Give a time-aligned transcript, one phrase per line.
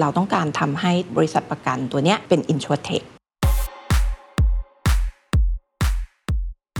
[0.00, 3.06] เราต้องการทำให้บริษัทประกันตัวเนี้ยเป็น i n s u r t e c h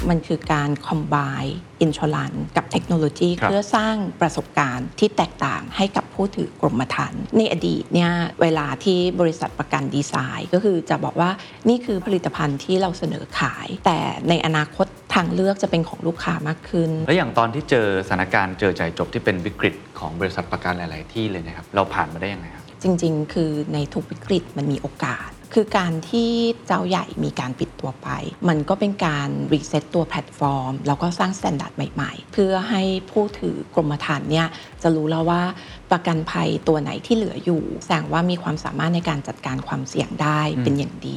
[0.08, 1.52] มันคือการ combine
[1.84, 11.30] insurance กับเทคโนโลยีครับเพื่อสร้างประสบการณ์ที่แตกต่างให้กับผู้ถือกรมธรรม์ในอดีตเนี่ยเวลาที่บริษัทประกันดีไซน์ ก็คือจะบอกว่า
[11.68, 13.98] นี่คือผลิตภัณฑ์ที่เราเสนอขาย แต่
[14.28, 26.30] ในอนาคตทางเลือกจะเป็นของลูกค้ามากขึ้น แล้วอย่างตอนที่เจอสถานการณ์เจอจ่ายจบที่เป็นวิกฤตของบริษัทประกันหลาย ๆ ที่เลยนะครับเราผ่านมาได้ยังไงครับ จริงๆ คือในทุกวิกฤตมันมีโอกาส คือการที่
[26.66, 28.08] เจ้าใหญ่มีการปิดตัวไป
[28.48, 34.46] มันก็เป็นการ reset ตัวแพลตฟอร์ม แล้วก็สร้าง standard ใหม่ๆ เพื่อให้ผู้ถือกรมธรรม์เนี่ย
[34.82, 35.42] จะรู้แล้วว่า
[35.90, 41.16] ประกันภัยตัวไหนที่เหลืออยู่ แสดงว่ามีความสามารถในการจัดการความเสี่ยงได้เป็นอย่างดี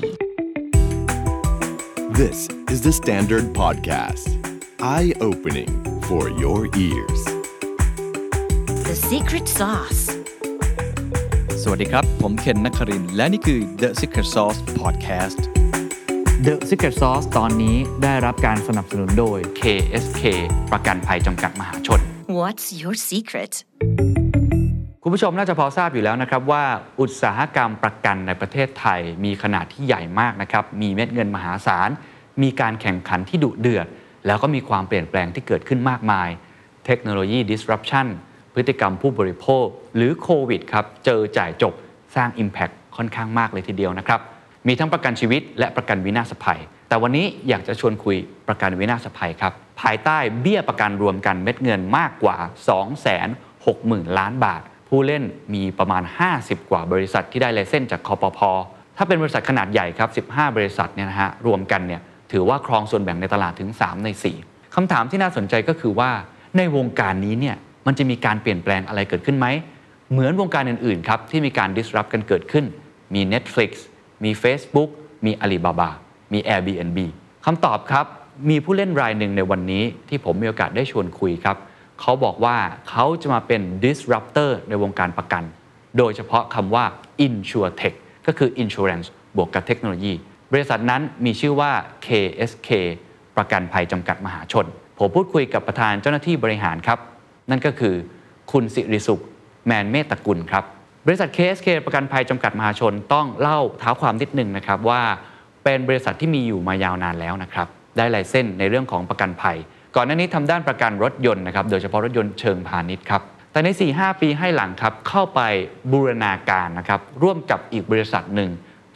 [2.21, 2.39] This
[2.73, 4.27] is the Standard Podcast.
[4.81, 5.71] Eye opening
[6.09, 7.21] for your ears.
[8.89, 10.18] The secret sauce.
[11.63, 15.39] สวัสดีครับ ผมเคนนักครินทร์และนี่คือ The Secret Sauce Podcast
[16.47, 20.23] The Secret Sauce ตอนนี้ได้รับการสนับสนุนโดย KSK
[20.71, 21.99] ประกันภัยจำกัดมหาชน
[22.39, 23.53] What's your secret?
[25.03, 26.63] คุณผู้ชมน่าจะพอทราบอยู่แล้วนะครับว่า
[27.01, 31.89] อุตสาหกรรมประกันในประเทศไทยมีขนาดที่ใหญ่มากนะครับ มีเม็ดเงินมหาศาล
[32.41, 33.87] มีการแข่งขันที่ดุเดือด
[34.25, 36.29] แล้วก็มีความเปลี่ยนแปลงที่เกิดขึ้นมากมาย
[36.85, 38.28] เทคโนโลยี disruption พ
[38.61, 39.65] ฤติกรรมผู้บริโภค
[39.95, 41.73] หรือโควิดครับเจอจ่ายจบ
[42.15, 44.19] สร้าง Impact ค่อนข้างมากเลยทีเดียวนะครับ
[44.67, 52.37] มีทั้งประกันชีวิตและประกันวินาศภัย แต่วันนี้อยากจะชวนคุยประกันวินาศภัยครับ ภายใต้เบี้ยประกันรวมกันเม็ดเงินมากกว่า
[53.47, 56.03] 260,000 ล้านบาท ผู้เล่นมีประมาณ
[56.35, 58.39] 50 กว่าบริษัทที่ได้ไลเซนส์จากคอปพ
[58.97, 64.09] ถ้าเป็นบริษัทขนาดใหญ่ครับ 15 บริษัทเนี่ยนะฮะรวมกันเนี่ยถือว่าครองส่วนแบ่งในตลาดถึง 3 ใน
[64.41, 66.11] 4คำถามที่น่าสนใจก็คือว่า
[66.57, 69.47] ในวงการนี้เนี่ย มันจะมีการเปลี่ยนแปลงอะไรเกิดขึ้นไหม
[70.11, 72.65] เหมือนวงการอื่นๆครับที่มีการ disrupt กันเกิดขึ้น
[73.13, 73.71] มี Netflix
[74.23, 74.89] มี Facebook
[75.25, 75.89] มี Alibaba
[76.33, 76.99] มี Airbnb
[77.45, 78.05] คำตอบครับ
[78.49, 81.57] มีผู้เล่นรายหนึ่งในวันนี้ที่ผมมีโอกาสได้ชวนคุยครับ
[82.01, 82.57] เขาบอกว่า
[82.89, 85.43] เขาจะมาเป็น disruptor ในวงการประกัน
[85.97, 86.85] โดยเฉพาะคำว่า
[87.25, 87.95] insurtech
[88.27, 90.13] ก็คือ insurance บวกกับเทคโนโลยี
[90.53, 91.71] บริษัทนั้นมีชื่อว่า
[92.05, 92.69] KSK
[93.37, 94.65] ประกันภัยจำกัดมหาชน
[94.99, 96.99] ผมพูดคุยกับประธานเจ้าหน้าที่บริหารครับ
[97.49, 97.95] นั่นก็คือ
[98.51, 99.21] คุณสิริสุข
[99.67, 100.63] แมนเมตตกุลครับ
[101.05, 105.01] บริษัท KSK ประกันภัยจำกัดมหาชนต้องเล่าเท้าความนิดนึงนะครับว่า
[105.63, 107.67] เป็นบริษัทที่มีอยู่มายาวนานแล้วนะครับ
[107.97, 109.57] ได้ไลเส้นในเรื่องของประกันภัย
[109.95, 113.21] ก่อนหน้านี้ทำด้านประกันรถยนต์นะครับโดยเฉพาะรถยนต์เชิงพาณิชย์ครับ
[113.51, 115.41] แต่ใน 4-5 ปีให้หลังครับเข้าไป
[115.91, 118.49] บูรณาการนะครับร่วมกับอีกบริษัทหนึ่ง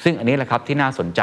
[0.04, 1.22] ซึ่งอันนี้แหละครับที่น่าสนใจ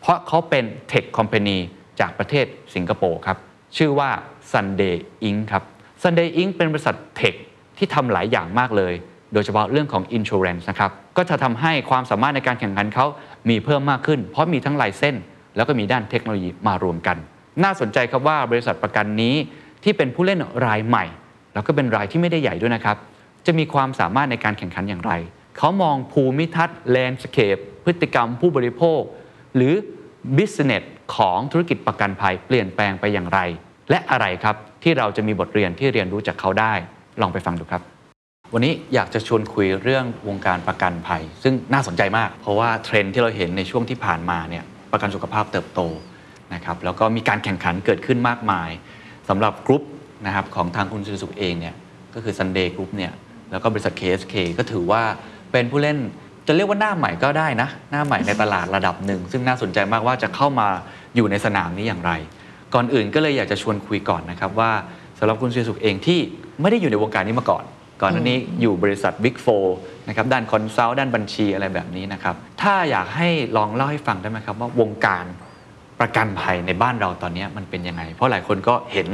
[0.00, 1.58] เพราะเขาเป็นเทคคอมพานี
[2.00, 3.38] จากประเทศสิงคโปร์ครับ
[3.76, 4.10] ชื่อว่า
[4.52, 4.96] Sunday
[5.28, 5.40] Inc.
[5.52, 5.64] ครับ
[6.02, 6.50] Sunday Inc.
[6.56, 7.34] เป็นบริษัทเทค
[7.78, 8.94] ที่ทำหลายอย่างมากเลย
[9.32, 13.06] โดยเฉพาะเรื่องของ Insurance นะครับ ก็จะทำให้ความสามารถในการแข่งขันเขา
[13.48, 15.16] มีเพิ่มมากขึ้น เพราะมีทั้งไลเส้น
[15.56, 17.16] แล้วก็มีด้านเทคโนโลยีมารวมกัน
[17.64, 19.34] น่าสนใจครับว่าบริษัทประกันนี้
[19.84, 21.04] ที่เป็นผู้เล่นรายใหม่
[21.54, 22.96] แล้วก็เป็นรายที่ไม่ได้ใหญ่ด้วยนะครับ
[23.46, 25.12] จะมีความสามารถในการแข่งขันอย่างไร
[25.56, 29.00] เขามองภูมิทัศน์ landscape พฤติกรรมผู้บริโภค
[29.56, 29.74] หรือ
[30.36, 30.84] business
[31.16, 33.40] ของธุรกิจประกันภัยเปลี่ยนแปลงไปอย่างไร
[33.90, 34.56] และอะไรครับ
[34.88, 36.72] ที่เราจะมีบทเรียนที่เรียนรู้จากเขาได้
[37.20, 37.82] ลองไปฟังดูครับ
[38.54, 45.80] วันนี้อยากจะชวนคุยเรื่องวงการประกันภัย ซึ่งน่าสนใจมาก เพราะว่าเทรนด์ที่เราเห็นในช่วงที่ผ่านมาเนี่ยประกันสุขภาพเติบโต
[46.54, 48.70] นะครับแล้วก็มีการแข่งขันเกิดขึ้นมากมาย
[49.28, 49.82] สำหรับกรุ๊ป
[50.26, 51.74] นะครับของทางคุณสุสุขเองเนี่ย
[52.14, 53.12] ก็คือ Sunday Group เนี่ย
[53.50, 55.02] แล้วก็บริษัท KSK ก็ถือว่า
[55.52, 55.98] เป็นผู้เล่น
[56.46, 60.68] จะเรียกว่าหน้าใหม่ก็ได้นะ หน้าใหม่ในตลาดระดับหนึ่ง ซึ่งน่าสนใจมากว่าจะเข้ามา
[61.16, 62.12] อยู่ในสนามนี้อย่างไร
[62.74, 64.70] ก่อนอื่นก็เลยอยากจะชวนคุยก่อนนะครับว่า
[65.18, 66.20] สำหรับคุณสุสุขเองที่
[66.60, 67.64] ไม่ได้อยู่ในวงการนี้มาก่อน
[68.02, 69.36] ก่อนหน้านี้อยู่บริษัท Big
[69.72, 75.24] 4นะครับด้าน consult ด้านบัญชีอะไรแบบนี้นะครับถ้าอยากให้ลองเล่าให้ฟังได้ไหมครับว่าวงการ
[76.00, 79.08] ประกันภัยในบ้านเราตอนนี้มันเป็นยังไง เพราะหลายคนก็เห็น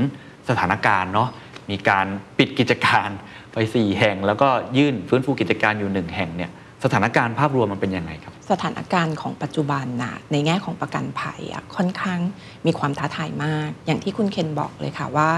[0.48, 1.28] สถานการณ์เนาะ
[1.70, 2.06] มีการ
[2.38, 3.08] ปิดกิจการ
[3.52, 4.48] ไป 4 แห่ง แล้วก็
[4.78, 6.50] ยื่นฟื้นฟูกิจการอยู่ 1 แห่งเนี่ย
[6.84, 11.40] สถานการณ์ภาพรวมมันเป็นยังไงครับ สถานการณ์ของปัจจุบันนะในแง่ของประกันภัย
[11.76, 12.20] ค่อนข้าง
[12.66, 15.30] มีความท้าทายมาก อย่างที่คุณเคนบอกเลยค่ะว่า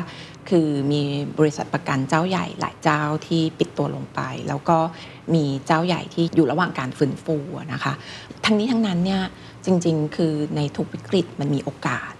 [0.48, 1.02] คือมี
[1.38, 4.78] บริษัทประกันเจ้าใหญ่หลายเจ้าที่ปิดตัวลงไป แล้วก็
[5.34, 7.37] มีเจ้าใหญ่ที่อยู่ระหว่างการฟื้นฟู
[7.72, 7.92] นะคะ
[8.44, 9.22] ทั้งนี้ทั้งนั้นเนี่ย
[9.64, 12.12] จริงๆ คือในทุกวิกฤตมันมีโอกาส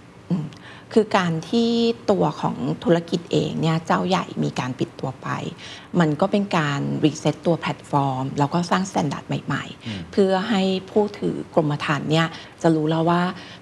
[0.99, 1.71] คือการที่
[2.11, 5.27] ตัวของธุรกิจเองเนี่ยเจ้าใหญ่มีการปิดตัวไป
[5.99, 12.27] มันก็เป็นการ reset ตัวแพลตฟอร์ม แล้วก็สร้าง standard ใหม่ๆ เพื่อให้ผู้ถือกรมธรรม์เนี่ย
[12.61, 13.21] จะรู้แล้วว่า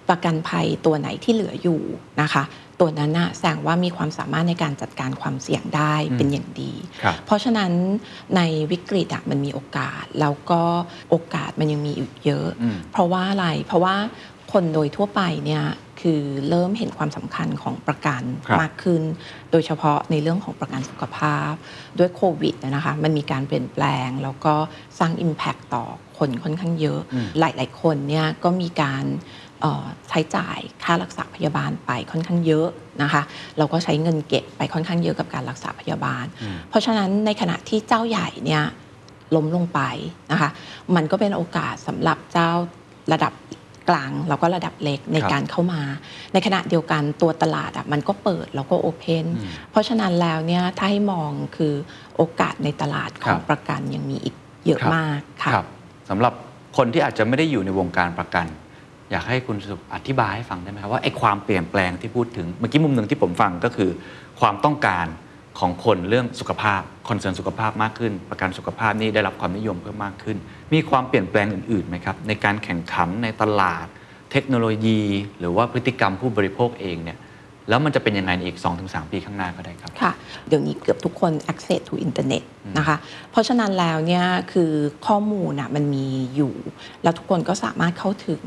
[0.09, 1.81] ประกันภัยตัวไหนที่เหลืออยู่
[2.21, 2.43] นะคะ
[2.79, 6.73] ตัวนั้นน่ะแสดงว่ามีความสามารถในการจัดการความเสี่ยงได้เป็นอย่างดี
[7.03, 7.71] ครับเพราะฉะนั้น
[8.35, 8.41] ใน
[8.71, 10.61] วิกฤตอะมันมีโอกาส แล้วก็
[11.09, 13.95] โอกาสมันยังมีอีกเยอะอืมเพราะว่าอะไร เพราะว่า
[14.51, 15.63] คนโดยทั่วไปเนี่ย
[16.07, 19.02] คือเริ่มเห็นความสำคัญของประกันครับมากขึ้น
[19.52, 21.52] โดยเฉพาะในเรื่องของประกันสุขภาพ
[22.00, 24.54] ด้วยโควิดนะคะมันมีการเปลี่ยนแปลง แล้วก็
[25.00, 25.86] สร้าง Impact ต่อ
[26.18, 29.04] คนค่อนข้างเยอะอืมหลาย ๆ คนเนี่ยก็มีการ
[29.62, 32.68] เอ่อใช้จ่ายค่ารักษาพยาบาลไปค่อนข้างเยอะ
[33.02, 33.22] นะคะ
[33.57, 36.25] เราก็ใช้เงินเก็บไปค่อนข้างเยอะกับการรักษาพยาบาล
[36.69, 38.63] เพราะฉะนั้นในขณะที่เจ้าใหญ่เนี่ย
[39.36, 39.81] ล้มลงไป
[40.31, 40.50] นะคะ
[40.96, 42.50] มันก็เป็นโอกาสสำหรับเจ้า
[43.13, 43.34] ระดับ
[43.89, 45.81] กลางแล้วก็ระดับเล็กในครับการเข้ามา
[46.33, 49.25] ในขณะเดียวกันตัวตลาดอะมันก็เปิดแล้วก็โอเพน
[49.71, 51.73] เพราะฉะนั้นแล้วเนี่ยถ้าให้มองคือ
[52.15, 54.35] โอกาสในตลาดของประกันยังมีอีก
[54.65, 55.67] เยอะครับมากค่ะครับ
[56.09, 56.33] สำหรับ
[56.77, 58.47] คนที่อาจจะไม่ได้อยู่ในวงการประกัน
[59.11, 63.89] อยากให้คุณสุอธิบายให้ฟังได้ไหมครับว่าไอ้ความเปลี่ยนแปลงที่พูดถึงเมื่อกี้มุมหนึ่งที่ผมฟังก็คือ
[64.39, 65.05] ความต้องการ
[65.59, 70.37] ของคนเรื่องสุขภาพคอนเซิร์นสุขภาพมากขึ้น ประกันสุขภาพนี่ได้รับความนิยมเพิ่มมากขึ้น
[70.73, 73.88] มีความเปลี่ยนแปลงอื่นๆไหมครับในการแข่งขันในตลาด
[74.31, 75.01] เทคโนโลยี
[75.39, 77.17] หรือว่าพฤติกรรมผู้บริโภคเองเนี่ย
[77.69, 80.12] แล้วมันจะเป็นยังไงในอีก 2-3 ปีข้างหน้าก็ได้ครับ ค่ะ
[80.47, 82.44] เดี๋ยวนี้เกือบทุกคน access to อินเทอร์เน็ต
[82.77, 82.97] นะคะ
[83.31, 84.71] เพราะฉะนั้นแล้วเนี่ยคือ
[85.07, 86.53] ข้อมูลน่ะมันมีอยู่
[87.03, 88.41] แล้วทุกคนก็สามารถเข้าถึง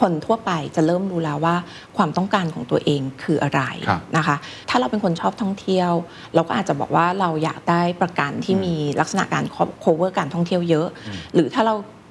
[0.00, 1.56] คนทั่วไปจะเริ่มรู้แล้วว่า
[1.96, 4.36] ความต้องการของตัวเองคืออะไรครับนะคะ
[4.68, 5.90] ถ้าเราเป็นคนชอบท่องเที่ยว
[6.34, 9.44] เราก็อาจจะบอกว่าเราอยากได้ประกันที่มีลักษณะการ
[9.84, 10.88] cover การท่องเที่ยวเยอะ
[11.34, 12.01] หรือถ้าเราเอ่อ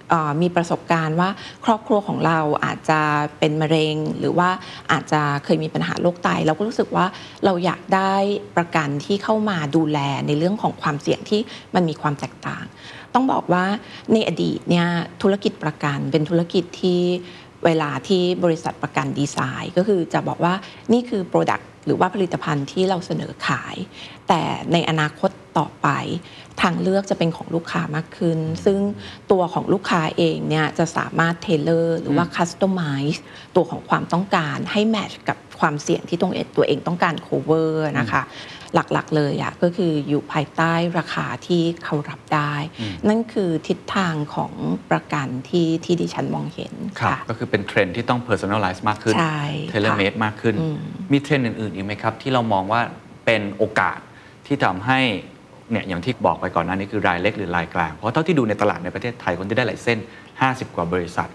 [0.42, 1.30] มีประสบการณ์ว่า
[1.66, 3.00] ครอบครัวของเราอาจจะ
[3.40, 4.50] เป็นมะเร็ง หรือว่า
[4.92, 7.06] อาจจะเคยมีปัญหาโรคไตเราก็รู้สึกว่า
[7.46, 8.14] เราอยากได้
[8.58, 11.42] ประกันที่เข้ามาดูแลในเรื่องของความเสี่ยงที่
[11.76, 12.66] มันมีความแตกต่าง
[13.14, 13.66] ต้องบอกว่า
[14.14, 14.88] ในอดีตเนี่ย
[15.22, 17.02] ธุรกิจประกันเป็นธุรกิจที่
[17.66, 20.54] เวลาที่บริษัทประกันดีไซน์ ก็คือจะบอกว่า
[20.94, 23.76] นี่คือ Product หรือว่าผลิตภัณฑ์ที่เราเสนอขาย
[24.28, 24.42] แต่
[24.74, 25.88] ในอนาคตต่อไป
[26.62, 28.80] ทางเลือกจะเป็นของลูกค้ามากขึ้น ซึ่ง
[29.32, 32.82] ตัวของลูกค้าเองเนี่ยจะสามารถเทเลอร์หรือว่าคัสตอมไม
[33.14, 33.24] ซ์
[33.56, 37.70] ตัวของความต้องการให้ match กับความเสี่ยงที่ตรงเองตัวเองต้องการ cover
[38.00, 38.22] นะคะ
[38.74, 42.54] หลักๆเลยอะก็คืออยู่ภายใต้ราคาที่เขารับได้
[43.08, 44.54] นั่นคือทิศทางของ
[44.92, 50.78] ประกันที่ที่ดิฉันมองเห็นครับค่ะก็คือเป็นเทรนด์ที่ต้อง personalize มากขึ้นใช่ tailor-made มากขึ้นอืม
[51.12, 52.82] มีเทรนด์อื่นๆอีกไหมครับ ที่เรามองว่า
[53.26, 54.00] เป็นโอกาส
[54.46, 55.00] ที่ทำให้
[55.72, 60.00] เนี่ยอย่างที่บอกไปก่อนหน้านี้คือรายเล็กหรือรายกลาง เพราะเท่าที่ดูในตลาดในประเทศไทยคนที่ได้ license
[60.38, 61.30] 50 กว่าบริษัท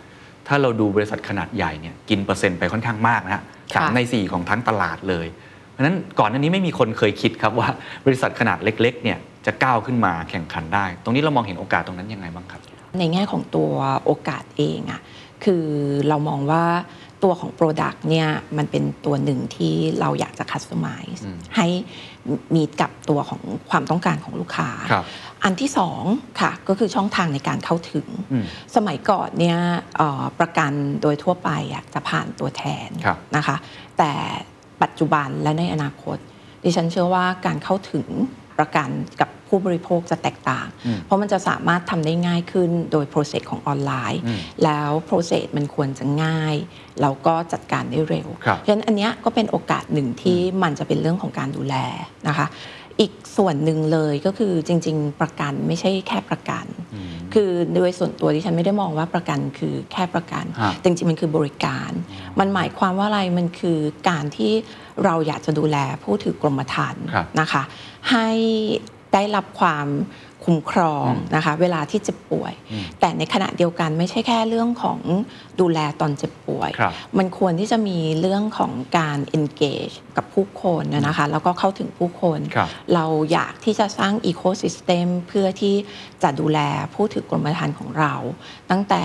[0.49, 3.43] ถ้าเราดูบริษัทขนาดใหญ่เนี่ยกินเปอร์เซ็นต์ไปค่อนข้างมากนะฮะ
[3.75, 5.27] สามใน 4 ของทั้งตลาดเลย
[5.71, 7.69] เพราะฉะนั้นก่อนหน้านี้ไม่มีคนเคยคิดครับว่า
[8.07, 12.61] บริษัทขนาดเล็กๆเนี่ยจะก้าวขึ้นมาแข่งขันได้ ตรงนี้เรามองเห็นโอกาสตรงนั้นยังไงบ้างครับ
[12.99, 13.73] ในแง่ของตัว
[14.05, 15.01] โอกาสเองอะ
[15.45, 15.67] คือ
[16.09, 16.65] เรามองว่า
[17.23, 21.23] ตัวของ Product เนี่ยมันเป็นตัวหนึ่งที่เราอยากจะ Customize
[21.57, 21.67] ให้
[22.55, 25.05] มีกับตัวของความต้องการของลูกค้าครับ
[25.45, 26.03] อันที่สอง
[26.41, 28.45] ค่ะก็คือช่องทางในการเข้าถึงอืม
[28.77, 29.59] สมัยก่อนเนี่ย
[29.97, 30.73] เอ่อประกัน
[31.03, 33.57] โดยทั่วไปอะจะผ่านตัวแทนครับนะคะ
[33.99, 34.13] แต่
[34.83, 36.19] ปัจจุบันและในอนาคต
[36.65, 38.07] ดิฉันเชื่อว่าการเข้าถึง
[38.59, 38.91] ประกัน
[39.21, 46.57] กับ ผู้บริโภคจะแตกต่างอืมเพราะมันจะสามารถทำได้ง่ายขึ้นโดย process ของออนไลน์อืมแล้ว process มันควรจะง่าย
[47.01, 51.75] แล้วก็จัดการได้เร็วครับเพราะฉะนั้นอันเนี้ยก็เป็นโอกาสหนึ่งที่มันจะเป็นเรื่องของการดูแล
[52.29, 52.49] นะคะ
[53.01, 56.67] อีกส่วนหนึ่งเลยก็คือจริง ๆ ประกันไม่ใช่แค่ประกัน
[57.35, 61.91] คือโดยส่วนตัวที่ฉันไม่ได้มองว่าประกันคือแค่ประกันฮะแต่จริงๆมันคือบริการ
[62.39, 64.53] มันหมายความว่าอะไรมันคือการที่
[65.05, 67.63] เราอยากจะดูแลผู้ถือกรมธรรม์ครับนะคะ
[68.11, 68.29] ให้
[69.13, 69.87] ได้รับความ
[70.47, 72.53] คุ้มครองนะคะเวลาที่เจ็บป่วย
[73.01, 75.01] แต่ในขณะเดียวกันไม่ใช่แค่เรื่องของ
[75.61, 85.75] ดูแลตอนเจ็บป่วยครับมันควรที่จะมีเรื่องของการ engage กับผู้คนนะนะคะแล้วก็เข้าถึงผู้คนครับเราอยากที่จะสร้าง ecosystem เพื่อที่
[86.23, 86.59] จะดูแล
[86.95, 88.15] ผู้ถือกรมธรรม์ของเรา
[88.71, 89.05] ตั้งแต่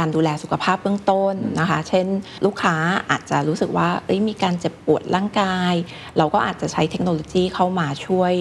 [0.00, 2.06] การดูแลสุขภาพเบื้องต้นนะคะ เช่น
[2.44, 2.76] ลูกค้า
[3.10, 5.74] อาจจะรู้สึกว่าเอ้ยมีการเจ็บปวดร่างกาย
[6.18, 8.32] เราก็อาจจะใช้เทคโนโลยีเข้ามาช่วย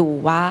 [0.00, 0.42] ดูว่า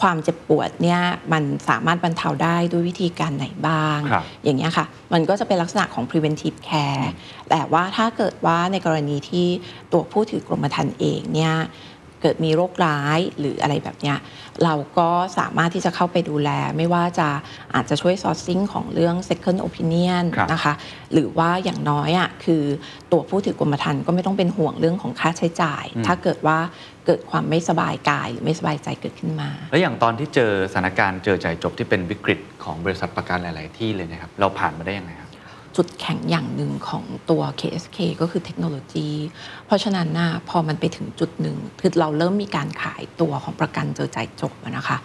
[0.00, 1.00] ความเจ็บปวดเนี่ย
[1.32, 7.06] มันสามารถบรรเทาได้ด้วยวิธีการไหนบ้างครับอย่างเงี้ยค่ะ มันก็จะเป็นลักษณะของ preventive care
[7.50, 9.46] แต่ว่าถ้าเกิดว่าในกรณีที่
[9.92, 11.54] ตัวผู้ถือกรมธรรม์เองเนี่ย
[12.24, 14.18] เกิดมีโรคร้ายหรืออะไรแบบเนี้ย
[14.64, 17.28] เราก็สามารถที่จะเข้าไปดูแล ไม่ว่าจะ
[17.74, 20.74] อาจจะช่วย sourcing ของเรื่อง second opinion ครับนะคะ
[21.12, 22.62] หรือว่าอย่างน้อยอะคือ
[23.12, 26.58] ตัวผู้ถือกรมธรรม์ก็ไม่ต้องเป็นห่วงเรื่องของค่าใช้จ่าย ถ้าเกิดว่า
[27.06, 35.23] เกิดความไม่สบายกายหรือไม่สบายใจเกิดขึ้นมา แล้วอย่างตอนที่เจอสถานการณ์เจอจ่ายจบที่เป็นวิกฤตของบริษัทประกันหลาย ๆ ที่เลยนะครับเราผ่านมาได้ยังไงครับ
[35.76, 39.10] จุดแข็งอย่างหนึ่งของตัว KSK ก็คือเทคโนโลยี
[39.66, 44.98] เพราะฉะนั้นนะพอมันไปถึงจุดหนึ่งคือเราเริ่มมีการขายตัวของประกันเจอจ่ายจบอะนะคะ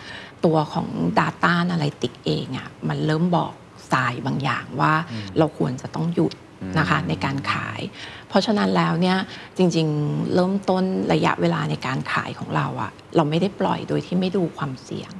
[0.45, 0.87] ตัวของ
[1.19, 3.53] Data Analytics เองอะ่ะมันเริ่มบอก
[3.91, 4.93] สายบางอย่างว่า
[5.37, 6.33] เราควรจะต้องหยุด
[6.77, 7.81] นะคะในการขาย
[8.29, 9.17] เพราะฉะนั้นแล้วเนี่ย
[9.57, 15.11] จริงๆ เริ่มต้นระยะเวลาในการขายของเราอะเราไม่ได้ปล่อยโดยที่ไม่ดูความเสี่ยง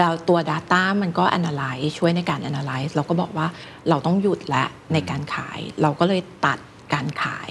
[0.00, 3.46] ดาวตัว Data มันก็ analyze ช่วยในการ analyze เราก็บอกว่า
[3.88, 6.58] เราต้องหยุดและในการขาย เราก็เลยตัด
[6.94, 7.50] การขาย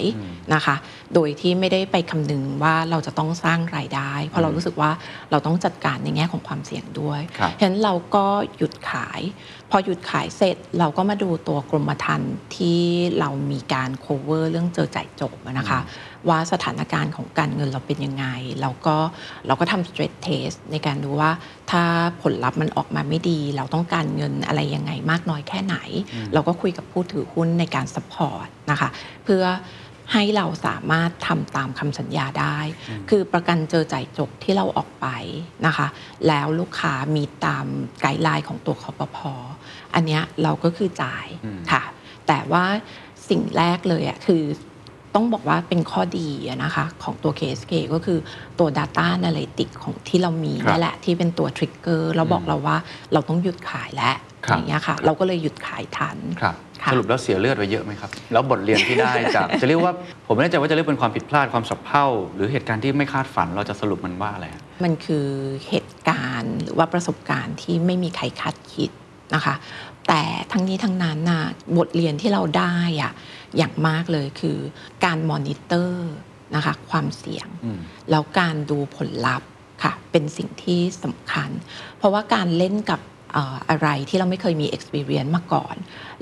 [0.54, 0.76] นะคะ
[1.14, 4.90] โดยที่ไม่ได้ไปคำนึงว่าเราจะต้องสร้างรายได้ เพราะเรารู้สึกว่า
[5.30, 8.26] เราต้องจัดการในแง่ของความเสี่ยงด้วยครับฉะนั้นเราก็
[8.56, 9.20] หยุดขาย
[9.70, 12.80] พอหยุดขายเสร็จเราก็มาดูตัวกรมธรรม์ที่
[13.20, 15.80] เรามีการ cover เรื่องเจอจ่ายจบอะนะคะ
[16.28, 18.26] ว่าสถานการณ์ของการเงินเราเป็นยังไง
[18.60, 18.96] เราก็
[19.46, 21.30] เราก็ทำ stress test ในการดูว่า
[21.70, 21.82] ถ้า
[22.22, 25.76] ผลลัพธ์มันออกมาไม่ดี เราต้องการเงินอะไรยังไงมากน้อยแค่ไหน
[26.34, 28.88] เราก็คุยกับผู้ถือหุ้นในการ support นะคะ
[29.24, 29.44] เพื่อ
[30.12, 32.58] ให้เราสามารถทำตามคำสัญญาได้
[33.10, 35.06] คือประกันเจอจ่ายจบที่เราออกไป
[35.66, 35.86] นะคะ
[36.28, 37.66] แล้วลูกค้ามีตาม
[38.00, 39.32] ไกด์ไลน์ของตัวคอปพอ
[39.94, 41.26] อันเนี้ยเราก็คือจ่าย
[41.70, 41.82] ค่ะ
[42.28, 42.64] แต่ว่า
[43.28, 44.42] สิ่งแรกเลยอะคือ
[45.14, 48.18] ต้องบอกว่าเป็นข้อดีอะนะคะของตัว KSK ก็คือ
[48.58, 52.76] ตัว Data Analytics ของที่เรามีครับนั่นแหละที่เป็นตัว Trigger เราบอกเราว่า
[53.12, 59.92] เราต้องหยุดขายแล้วครับอย่างเงี้ยค่ะ เราก็เลยหยุดขายทันครับค่ะ สรุปแล้วเสียเลือดไปเยอะไหมครับ แล้วบทเรียนที่ได้จาก จะเรียกว่า
[60.26, 65.26] ผมไม่แน่ใจว่าจะเรียกเป็นความผิดพลาดความสับเพร่าหรือเหตุการณ์ที่ไม่คาดฝันเราจะสรุปมันว่าอะไรฮะมันคือ
[65.68, 68.90] เหตุการณ์หรือว่าประสบการณ์ที่ไม่มีใครคาดคิด
[69.34, 69.54] นะคะ
[70.08, 70.22] แต่
[70.52, 71.44] ทั้งนี้ทั้งนั้นน่ะ
[71.78, 73.12] บทเรียนที่เราได้อะ
[73.56, 74.58] อย่างมากเลยคือ
[75.04, 76.10] การมอนิเตอร์
[76.54, 77.78] นะคะความเสี่ยงอืม
[78.10, 79.48] แล้วการดูผลลัพธ์
[79.82, 81.50] ค่ะเป็นสิ่งที่สำคัญ
[81.98, 85.76] เพราะว่าการเล่นกับเอ่ออะไรที่เราไม่เคยมี experience มาก่อน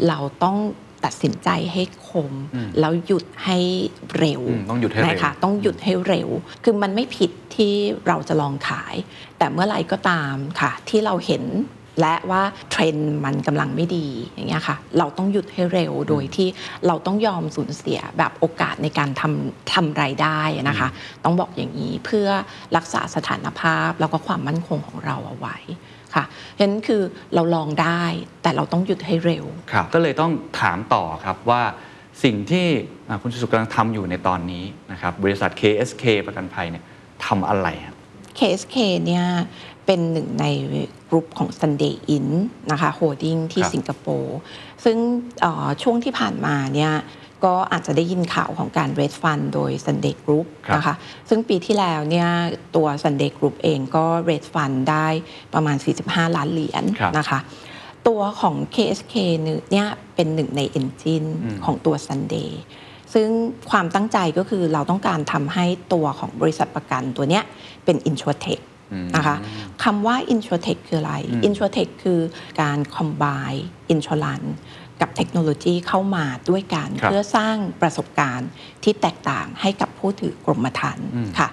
[0.09, 0.57] เราต้อง
[1.05, 3.59] ตัดสินใจให้คมอืมแล้วหยุดให้
[4.19, 6.29] เร็วอืมต้องหยุดให้เร็วนะคะต้องหยุดให้เร็ว
[6.65, 7.73] คือมันไม่ผิดที่
[8.07, 8.95] เราจะลองขาย
[9.39, 11.45] แต่เมื่อไหร่ก็ตามค่ะ ที่เราเห็น
[12.01, 16.49] และว่าเทรนด์มันกำลังไม่ดีอย่างเงี้ยค่ะ เราต้องหยุดให้เร็วโดยที่
[16.87, 20.89] เราต้องยอมสูญเสียแบบโอกาสในการทำทำรายได้นะคะ
[21.25, 22.29] ต้องบอกอย่างนี้เพื่อ
[22.77, 25.57] รักษาสถานภาพแล้วก็ความมั่นคงของเราเอาไว้
[26.15, 26.25] ค่ะ
[26.59, 27.03] ฉะนั้นคือ
[27.35, 28.03] เราลองได้
[28.43, 31.63] แต่เราต้องหยุดให้เร็ว ครับ ก็เลยต้องถามต่อครับว่า
[32.25, 32.67] สิ่งที่
[33.09, 36.85] อ่าคุณสุสุกำลังทำอยู่ในตอนนี้นะครับบริษัท KSK ประกันภัยเนี่ย
[37.27, 37.97] ทำอะไรครับ
[38.39, 39.25] KSK เนี่ย
[39.87, 40.47] เป็นหนึ่งใน
[41.11, 42.29] กลุ่มของ Sunday Inn
[42.71, 44.39] นะคะโฮดดิ้งที่ครับ สิงคโปร์
[44.85, 44.97] ซึ่ง
[45.41, 46.93] เอ่อช่วงที่ผ่านมาเนี่ย
[47.45, 50.95] ก็อาจจะได้ยินข่าวของการ raise fund โดย Sunday Group ครับนะคะ
[51.29, 52.29] ซึ่งปีที่แล้วเนี่ย
[52.77, 55.07] ตัว Sunday Group เองก็ raise fund ได้
[55.55, 55.77] ประมาณ
[56.07, 57.39] 45 ล้านเหรียญครับนะคะ
[58.09, 59.15] ตัวของ KSK
[59.73, 62.51] เนี่ยเป็นหนึ่งใน engine อืมของตัว Sunday
[63.15, 63.29] ซึ่ง
[63.71, 67.45] ความตั้งใจก็คือเราต้องการทำให้ตัวของบริษัทประกันตัวเนี้ย
[67.85, 69.37] เป็น InsurTech อืมนะคะ
[69.85, 72.21] คำว่า InsurTech คืออะไรอืม InsurTech คือ
[72.61, 73.61] การ combine
[73.95, 74.51] insurance
[75.01, 78.51] กับเทคโนโลยีเข้ามาด้วยกันครับเพื่อสร้างประสบการณ์
[78.85, 81.49] ที่แตกต่างให้กับผู้ถือกรมธรรม์อืมค่ะ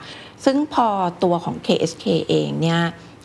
[0.45, 0.87] ซึ่งพอ
[1.23, 2.79] ตัวของ KSK เองเนี่ย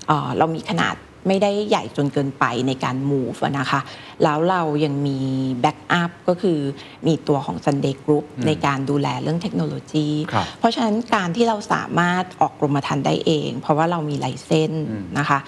[0.07, 0.95] เอ่อเรามีขนาด
[1.29, 3.81] ไม่ได้ใหญ่จนเกินไปในการ move อะนะคะ
[4.25, 5.19] แล้วเรายังมี
[5.65, 6.59] backup ก็คือ
[7.07, 15.41] มีตัวของ Sunday Group อืมในการดูแลเรื่องเทคโนโลยีครับเพราะฉะนั้นการที่เราสามารถออกกรมธรรม์ได้เอง เพราะว่าเรามีไลเซนส์อืมนะคะ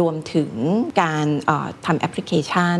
[0.00, 0.52] รวมถึง
[1.02, 2.76] การเอ่อทำแอปพลิเคชัน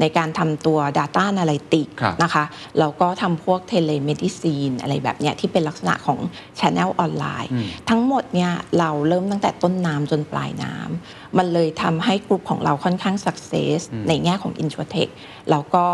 [0.00, 2.44] ในการทำตัว Data Analytics ครับนะคะ
[2.78, 6.18] แล้วก็ทำพวก Telemedicine อะไรแบบเนี้ยที่เป็นลักษณะของ
[6.58, 13.78] Channel ออนไลน์อืมทั้งหมดเนี่ยเราเริ่มตั้งแต่ต้นน้ำจนปลายน้ำมันเลยทำให้กลุ่มของเราค่อนข้าง success
[14.08, 14.52] ในแง่ของ
[14.92, 15.10] InsurTech
[15.50, 15.84] แล้วก็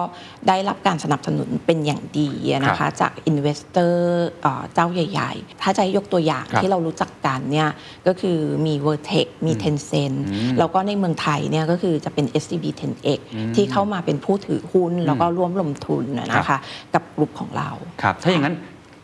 [0.48, 3.94] ได้รับการสนับสนุนเป็นอย่างดีอะนะครัคะบจาก Investor
[4.42, 7.68] เอ่อเจ้าใหญ่ ๆ ถ้าจะให้ยกตัวอย่างครับที่เรารู้จักกันเนี่ย
[8.06, 13.20] ก็คือมี Vertex มี Tencent อืมแล้วก็ในเมืองไทยเนี่ยก็คือจะเป็น SCB 10X
[13.56, 16.58] ที่เข้ามาเป็นผู้ถือหุ้น แล้วก็ร่วมลงทุนนะนะคะ
[16.94, 17.70] กับกลุ่มของเรา
[18.02, 18.56] ครับถ้าอย่างนั้น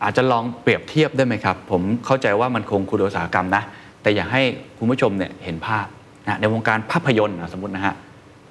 [0.03, 3.63] อาจจะลองเปรียบเทียบได้ไหมครับ ผมเข้าใจว่ามันคนละอุตสาหกรรมนะ
[4.01, 4.41] แต่อยากให้
[4.77, 5.85] คุณผู้ชมเนี่ยเห็นภาพ
[6.27, 7.95] นะในวงการภาพยนตร์นะสมมตินะฮะ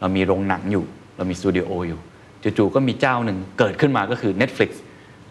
[0.01, 0.85] เรามีโรงหนังอยู่
[1.17, 2.01] เรามีสตูดิโออยู่
[2.59, 4.71] จู่ๆก็มีเจ้าหนึ่งเกิดขึ้นมาก็คือ Netflix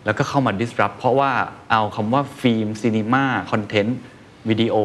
[0.05, 1.31] แล้วก็เข้ามา disrupt เพราะว่า
[1.71, 3.97] เอาคำว่า film cinema มา content
[4.49, 4.75] วิดีโอ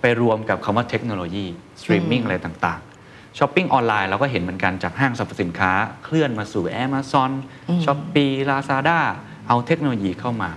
[0.00, 1.46] ไปรวมกับคำว่าเทคโนโลยี
[1.80, 5.72] สตรีมมิ่งอะไรต่างๆ shopping online เราก็เห็นเหมือนกันจากห้างสรรพสินค้า
[6.04, 7.30] เคลื่อนมาสู่ Amazon
[7.84, 9.00] s h o p e e Lazada
[9.48, 10.50] เอาเทคโนโลยีเข้ามา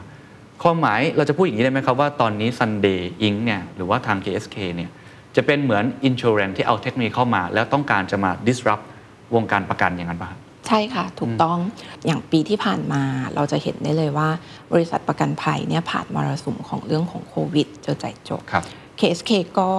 [0.62, 3.38] ความหมายเราจะพูดอย่างนี้ได้ไหมครับว่าตอนนี้ Sunday Inc.
[3.46, 4.90] เนี่ยหรือว่าทาง KSK เนี่ย
[5.36, 8.86] จะเป็นเหมือน insurance ที่เอาเทคโนโลยีเข้ามา แล้วต้องการจะมา disrupt
[9.36, 11.58] วงการประกันอย่างนั้นป่ะครับใใช่ค่ะ ถูกต้อง
[12.06, 13.04] อย่างปีที่ผ่านมา
[13.36, 14.30] เราจะเห็นได้เลยว่า
[14.74, 18.64] บริษัทประกันภัยเนี่ยผ่านมรสุมของเรื่องของโควิดเจอจ่ายจบครับ
[19.00, 19.70] KSK ก็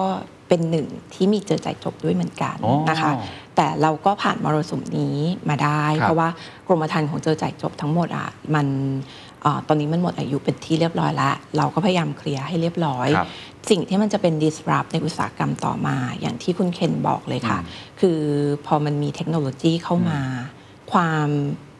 [0.47, 3.11] เป็นหนึ่งที่มีเจอจ่ายจบด้วยเหมือนกันอ๋อนะคะ
[3.55, 5.17] แต่เราก็ผ่านมรสุมนี้
[5.49, 6.29] มาได้ครับเพราะว่า
[6.67, 8.67] กรมธรรม์ของเจอจ่ายจบทั้งหมดอะมัน
[9.41, 13.27] เออตอนนี้มันหมดอายุเป็นที่เรียบร้อยแล้ว เราก็พยายามเคลียร์ให้เรียบร้อยครับ
[13.69, 18.19] สิ่งที่มันจะเป็น disrupt ในอุตสาหกรรมต่อมา อย่างที่คุณเคนบอกเลยค่ะอืมคือ
[18.65, 20.21] พอมันมีเทคโนโลยีเข้ามา
[20.91, 21.29] ความ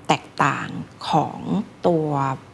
[0.08, 0.68] แตกต่าง
[1.10, 1.40] ของ
[1.88, 2.08] ตัว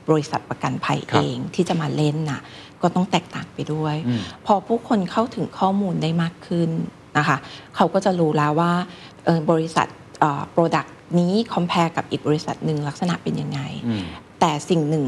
[0.09, 2.41] บริษัทประกันภัยครัเอบงที่จะมาเล่นน่ะ
[2.81, 6.69] ก็ต้องแตกต่างไปด้วยอืมพอผู้คนเข้าถึงข้อมูลได้มากขึ้น
[7.17, 7.37] นะคะ
[7.75, 8.73] เขาก็จะรู้แล้วว่า
[9.25, 9.87] เอ่อบริษัท
[10.51, 14.03] โปรดักต์นี้ compare กับอีกบริษัทหนึ่งลักษณะเป็นยังไงอืม
[14.39, 15.05] แต่สิ่งหนึ่ง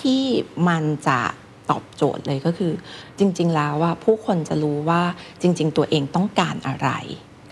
[0.00, 0.22] ที่
[0.68, 1.20] มันจะ
[1.70, 2.72] ตอบโจทย์เลยก็คือ
[3.18, 5.02] จริง ๆ แล้วว่าผู้คนจะรู้ว่า
[5.42, 6.90] จริง ๆ ตัวเองต้องการอะไร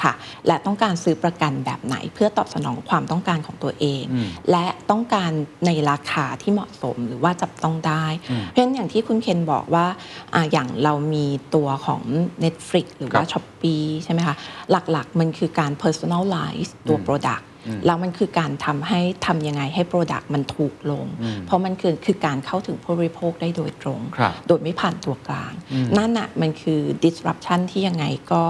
[0.03, 0.13] ค่ะ
[0.47, 5.31] และต้องการซื้อประกันแบบไหน เพื่อตอบสนองความต้องการของตัวเองอืมและต้องการ
[5.67, 9.87] ในราคาที่เหมาะสมหรือว่าจับต้องได้อืมเพราะฉะนั้นอย่างที่คุณเคนบอกว่า
[10.35, 12.03] อาอย่างเรามีตัวของ
[12.45, 14.37] Netflix หรือว่าครับ s h อ p e e ใช่ไหมคะ
[14.71, 17.54] หลักๆ มันคือการ personalize ตัวอืม Product อืม
[17.87, 28.43] แล้วมันคือการทำให้ทำยังไงให้ Product มันถูกลงอืมเพราะมันคือคือการเข้าถึงผู้บริโภคได้โดยตรงครับโดยไม่ผ่านตัวกลางอืมนั่นน่ะมันคือ disruption ที่ยังไงก็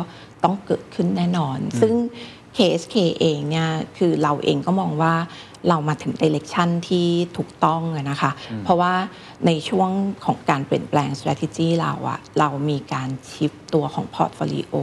[0.45, 1.95] ต้องเกิดขึ้นแน่นอน ซึ่ง
[2.57, 3.69] KSK เองเนี่ย
[3.99, 5.15] คือเราเองก็มองว่า
[5.69, 8.31] เรามาถึง direction ที่ถูกต้องอะนะคะ
[8.65, 8.95] เพราะว่า
[9.47, 9.91] ในช่วง
[10.25, 14.75] ของการเปลี่ยนแปลง strategy เราอะเรามีการ shift ตัวของ portfolio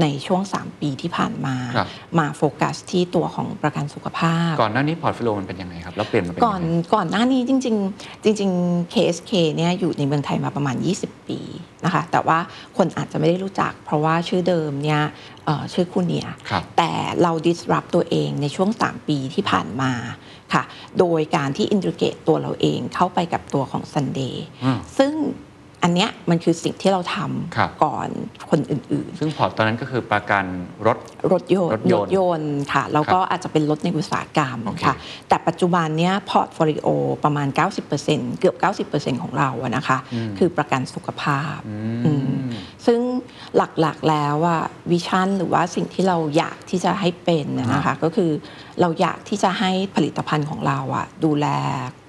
[0.00, 1.88] ในช่วง 3 ปีที่ผ่านมาครับ
[2.18, 11.40] มาโฟกัสที่ตัวของประกันสุขภาพ ก่อนหน้านี้ portfolio มันเป็นยังไงครับ แล้วเปลี่ยนมาเป็นก่อนยังไงก่อนหน้านี้จริง ๆ จริง ๆ KSK เนี่ยอยู่ในเมืองไทยมาประมาณ 20 ปี
[11.84, 12.38] นะคะ แต่ว่า
[12.76, 15.29] คนอาจจะไม่ได้รู้จัก เพราะว่าชื่อเดิมเนี่ยเอ่อ
[15.72, 16.92] ชื่อ Kurnia ครับแต่
[17.22, 19.92] เรา disrupt ตัวเองในช่วง 3 ปีที่ผ่านมา
[20.54, 20.62] ค่ะ
[20.98, 25.12] โดยการที่ integrate ตัวเราเองเข้าไปกับตัวของ Sunday อืมซึ่ง
[25.82, 28.08] อันเนี้ยมันคือสิ่งที่เราครับทำก่อน
[28.50, 30.44] คนอื่นๆ ซึ่งพอร์ตตอนนั้นก็คือประกัน
[30.86, 30.98] รถ
[31.32, 34.94] รถยนต์รถยนต์ยนต์ค่ะแล้วก็อาจจะเป็นรถในอุตสาหกรรมโอเคค่ะ
[35.28, 36.88] แต่ปัจจุบันเนี้ย portfolio
[37.24, 37.48] ประมาณ
[37.94, 38.56] 90%เกือบ
[38.90, 39.98] 90%ของเราอะนะคะ
[40.38, 41.76] คือประกันสุขภาพอื
[42.06, 42.52] อืมม
[42.86, 43.00] ซึ่ง
[43.56, 48.30] หลักๆแล้วอะวิชั่นหรือว่าสิ่งที่เราอยากที่จะให้เป็นน่ะนะคะก็คือ
[48.80, 51.46] เราอยากที่จะให้ผลิตภัณฑ์ของเราอะดูแล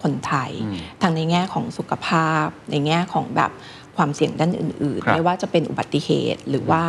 [0.04, 3.52] คนไทยอืมทั้งในแง่ของสุขภาพ ในแง่ของแบบ
[3.98, 6.82] ความเสี่ยงด้านอื่นครับๆไม่ว่าจะเป็นอุบัติเหตุ หรือว่า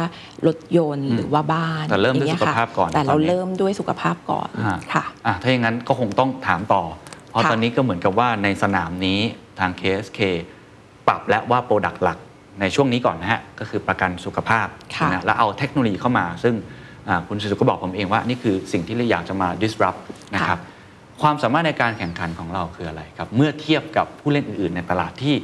[0.47, 6.83] รถยนต์หรือว่าบ้านแต่เริ่มด้วยอย่งงี้สุขภาพก่อน แต่ตเราอนนี้เริ่มด้วยสุขภาพก่อนอ่าค่ะอะถ้าอย่างนั้นก็คงต้องถามต่อ
[7.31, 9.19] เพราะค่ะตอนนี้ก็เหมือนกับว่าในสนามนี้
[9.59, 10.21] ทาง KSK
[11.09, 12.19] ปรับและว่าโปรดักต์หลัก
[12.61, 14.67] ในช่วงนี้ก่อนนะฮะก็คือประกันสุขภาพ
[14.97, 16.82] ค่ะนะแล้วเอาเทคโนโลยีเข้ามาซึ่งอ่า
[17.29, 20.01] คุณสุสุก็บอกผมเองว่านี่คือสิ่งที่เราอยากจะมา disrupt
[20.35, 20.59] นะครับ
[21.23, 25.35] ความสามารถในการแข่งขันของเราคืออะไรครับ เมื่อเทียบกับผู้เล่นอื่น ๆ ในตลาดที่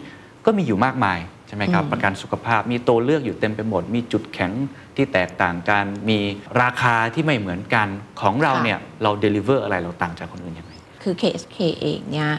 [0.44, 1.18] ก็มีอยู่มากมาย
[1.48, 4.52] ใช่ไหมครับอืมประกันสุขภาพมีตัวเลือกอยู่เต็มไปหมด มีจุดแข็ง
[4.96, 6.18] ที่แตกต่างกัน มี
[6.62, 7.88] ราคาที่ไม่เหมือนกัน
[8.20, 12.30] ของเราเนี่ยเรา deliver อะไรเราต่างจากคนอื่นยังไงคือ KSK เองเนี่ย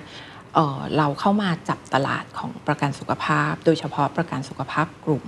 [0.56, 5.24] เอ่อเราเข้ามาจับตลาดของประกันสุขภาพ โดยเฉพาะประกันสุขภาพกลุ่ม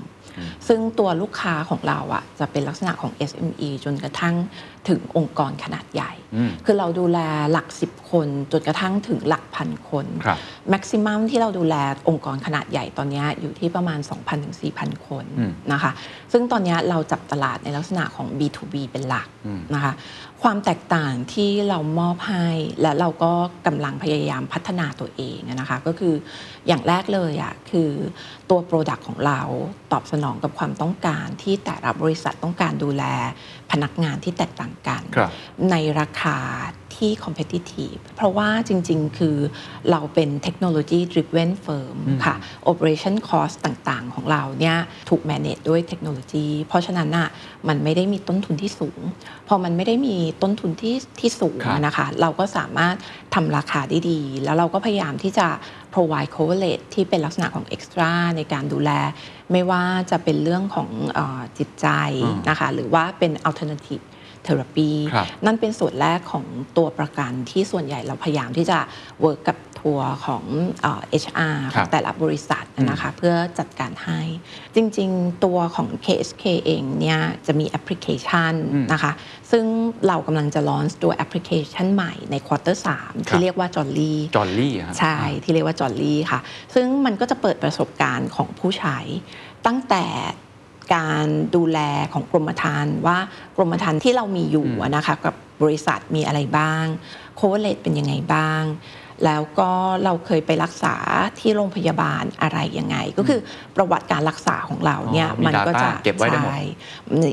[0.67, 4.36] ซึ่งตัวลูกค้าของเราอะจะเป็นลักษณะของ SME จนกระทั่ง
[4.89, 7.20] ถึงองค์กรขนาดใหญ่อืมคือเราดูแล
[7.52, 10.38] หลัก 10 คนจนกระทั่งถึงหลักพันคนครับ
[10.70, 11.76] แม็กซิมัมที่เราดูแล
[12.10, 15.91] องค์กรขนาดใหญ่ตอนเนี้ยอยู่ที่ประมาณ 2,000ถึง4,000 คนอืมนะคะ
[16.32, 19.94] ซึ่งตอนเนี้ยเราจับตลาดในลักษณะของ B2B เป็นหลักอืมนะคะ
[20.41, 22.48] ความแตกต่างที่เรามอบให้
[22.82, 23.34] และเราก็
[23.67, 26.13] กำลังพยายามพัฒนาตัวเองนะคะ ก็คือ
[26.67, 27.89] อย่างแรกเลยอะคือ
[28.50, 29.41] ตัว Product ของเรา
[29.91, 33.04] ตอบสนองกับความต้องการที่แต่ละบริษัทต้องการดูแล
[33.72, 35.31] พนักงานที่แตกต่างกันครับ
[35.71, 36.38] ในราคา
[36.95, 39.38] ที่ competitive เพราะว่าจริง ๆ คือ
[39.91, 42.36] เราเป็น technology driven firm ค่ะ
[42.71, 44.77] operation cost ต่างๆ ของเราเนี่ย
[45.10, 47.29] ถูก manage ด้วยเทคโนโลยี เพราะฉะนั้นน่ะ
[47.67, 49.01] มันไม่ได้มีต้นทุนที่สูง
[49.47, 52.95] พอมันไม่ได้มีต้นทุนที่ที่สูงครับนะคะ เราก็สามารถ
[53.36, 55.47] ทำราคาได้ดี แล้วเราก็พยายามที่จะ
[55.93, 58.91] provide coverage ที่เป็นลักษณะของ extra ในการดูแล
[59.51, 61.88] ไม่ว่าจะเป็นเรื่องของเออจิตใจ
[62.23, 64.03] อืมนะคะ หรือว่าเป็น alternative
[64.47, 66.45] therapy ครับนั่นเป็นส่วนแรกของ
[66.77, 68.77] ตัวประกันที่ส่วนใหญ่เราพยายามที่จะ
[69.21, 70.43] work กับตัวของ
[70.82, 74.19] เอ่อ HR ครัองแต่ละบริษัทนะคะเพื่อจัดการให้
[74.75, 79.12] จริงๆ ตัวของ KSK เองเนี่ยจะมีแอปพลิเคชันอืมนะคะ
[79.51, 79.65] ซึ่ง
[80.08, 86.39] เรากำลังจะ launch ตัวแอปพลิเคชันใหม่ใน quarter 3ครับที่เรียกว่า Jolly Jolly ฮะใช่ที่เรียกว่า Jolly ค่ะ
[86.73, 88.97] ซึ่งมันก็จะเปิดประสบการณ์ของผู้ใช้
[89.65, 90.06] ตั้งแต่
[90.95, 91.25] การ
[91.56, 91.80] ดูแล
[92.13, 93.17] ของกรมธรรม์ว่า
[93.58, 96.86] กรมธรรม์ที่เรามีอยู่อะนะคะกับบริษัทมีอะไรบ้าง
[97.36, 98.63] coverage เป็นยังไงบ้าง
[99.25, 99.71] แล้วก็
[100.04, 100.95] เราเคยไปรักษา
[101.39, 103.39] ที่โรงพยาบาลอะไรยังไง ก็คือ
[103.75, 106.62] ประวัติการรักษาของเราเนี่ยอ๋อมีมันก็จะ data เก็บไว้ได้หมดใช่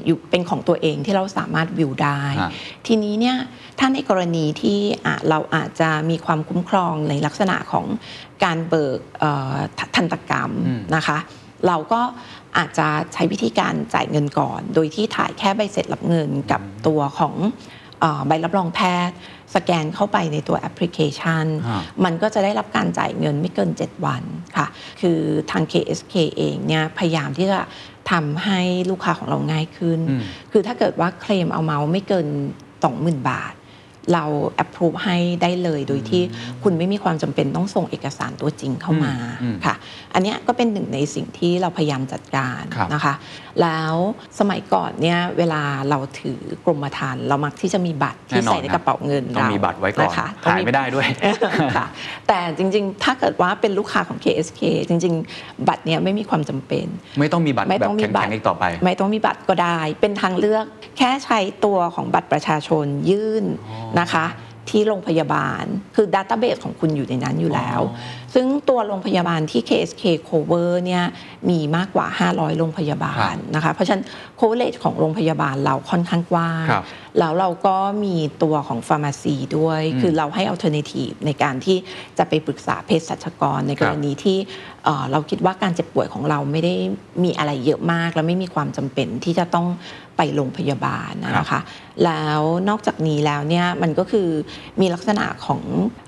[0.07, 2.51] อยู่เป็นของตัวเองที่เราสามารถวิวได้ฮะ
[2.87, 3.37] ทีนี้เนี่ย
[3.79, 7.87] ถ้าในกรณีที่อะเราอาจจะมีความคุ้มครองในลักษณะของ
[8.45, 11.19] การเบิกเอ่อททันตกรรมอืมนะคะ
[11.69, 12.03] เราก็
[12.57, 17.35] อาจจะใช้วิธีการจ่ายเงินก่อน โดยที่ถ่ายแค่ใบเสร็จรับเงินกับตัวของ
[18.01, 19.17] เอ่อใบรับรองแพทย์
[19.55, 24.23] สแกนเข้าไปในตัวแอปพลิเคชันฮะมันก็จะได้รับการจ่ายเงินไม่เกิน 7 วัน
[24.57, 24.67] ค่ะ
[25.01, 25.19] คือ
[25.51, 27.61] ทาง KSK เองเนี่ยพยายามที่จะ
[28.11, 32.27] ทำให้ลูกค้าของเราง่ายขึ้นอืมคือถ้าเกิดว่าเคลมเอาเมาไม่เกิน
[32.79, 33.55] 20,000 บาท
[34.13, 34.25] เรา
[34.63, 36.23] approve ให้ได้เลยโดยที่
[36.63, 39.75] คุณไม่มีความจำเป็นต้องส่งเอกสารตัวจริงเข้ามาอืมค่ะ
[40.15, 43.15] อันเนี้ยก็เป็นหนึ่งในสิ่งที่เราพยายามจัดการครับนะคะ
[43.63, 43.95] แล้ว
[44.39, 51.07] สมัยก่อนเนี่ยเวลาเราถือกรมธรรม์เรามักที่จะมีบัตรที่แน่นอนใส่ในกระเป๋าเงินต้องเรามีบัตรไว้ก่อนนะคะหายไม่ได้ด้วย
[51.77, 51.87] ค่ะ
[52.29, 56.87] แต่จริงๆ ถ้าเกิดว่าเป็นลูกค้าของ KSK จริง ๆ บัตรเนี้ยไม่มีความจำเป็น
[57.19, 60.65] ไม่ต้องมีบัตรไม่แบบต้องมีแข็บัตงรๆอีกต่อไป ไม่ต้องมีบัตรก็ได้ เป็นทางเลือก
[60.99, 63.45] แค่ใช้ตัวของบัตรประชาชนยื่น
[64.01, 64.27] นะคะ
[64.71, 65.65] ที่โรงพยาบาล
[65.97, 67.81] คือดัตต้าเบสของคุณอยู่ในนั้นอยู่แล้ว
[68.35, 71.05] ซึ่งตัวโรงพยาบาลที่ KSK cover เนี่ย
[71.51, 74.05] มีมากกว่า 500 โรงพยาบาครัลบนะคะ เพราะฉะนั้น
[74.41, 76.85] coverage ของโรงพยาบาลเราค่อนข้างกว้างครับ
[77.19, 81.77] แล้วเราก็มีตัวของฟาร์มาซีด้วย คือเราให้ alternative ในการที่
[82.19, 84.39] จะไปปรึกษาเภสัชกรในกรณีที่
[84.85, 86.75] เอ่อเราคิดว่าการเจ็บป่วยของเราไม่ได้
[87.25, 89.67] มีอะไรเยอะมาก และไม่มีความจำเป็นที่จะต้อง
[90.17, 91.61] ไปโรงพยาบาลนะคะ
[92.05, 94.29] แล้วนอกจากนี้แล้วเนี่ยมันก็คือ
[94.81, 95.63] มีลักษณะของ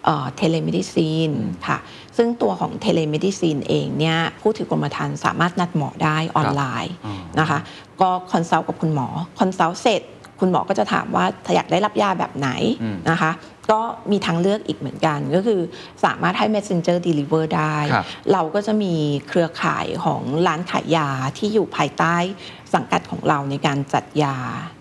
[0.05, 1.35] เทเล m e d i c i n e
[1.67, 1.79] ค่ะ
[2.17, 7.59] ซึ่งตัวของเทเล m e d i c i n e เองเนี่ยผู้ถือกรมธรรม์สามารถนัดหมอได้ออนไลน์อ๋อนะคะ
[8.01, 10.03] ก็ consult กับคุณหมอ consult เสร็จ
[10.41, 12.49] คุณหมอก็จะถามว่าถ้าอยากได้รับยาแบบไหน
[12.83, 13.31] อืมนะคะ
[13.71, 15.61] ก็มีทางเลือกอีกเหมือนกันก็คือ
[16.05, 18.95] สามารถให้ messenger deliver ได้ครับเราก็จะมี
[19.29, 22.17] เครือข่ายของร้านขายยาที่อยู่ภายใต้
[22.75, 24.37] สังกัดของเราในการจัดยา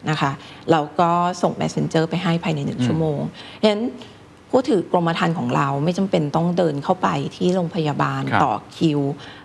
[0.09, 0.31] นะคะ
[0.71, 1.11] เราก็
[1.41, 3.19] ส่ง messenger ไปให้ภายในหนึ่งอืมชั่วโมง
[3.61, 3.83] ฉะนั้น
[4.51, 8.99] ผู้ถือกรมธรรม์ของเราไม่จำเป็นต้องเดินเข้าไปที่โรงพยาบาลครับต่อคิว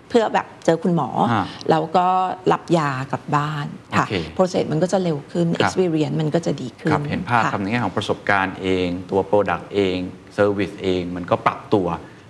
[0.09, 2.07] เพื่อแบบเจอคุณหมอฮะแล้วก็
[2.51, 3.65] รับยากลับบ้าน
[3.95, 9.97] ค่ะโอเค process มันก็จะเร็วขึ้นครับ experience มันก็จะดีขึ้นครับเห็นภาพค่ะครับในแง่ของประสบการณ์เอง ตัว Product เอง
[10.37, 11.87] Service เองมันก็ปรับตัว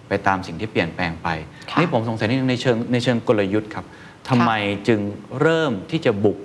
[0.07, 1.27] ไปตามสิ่งที่เปลี่ยนแปลงไป
[1.71, 3.85] ค่ะนี่ผมสงสัยนิดนึงในเชิงในเชิงกลยุทธ์ครับ
[4.29, 4.51] ทำไม
[4.87, 4.99] จึง
[5.41, 6.37] เริ่มที่จะบุก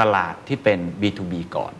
[0.00, 1.72] ตลาดที่เป็น B2B ก่อน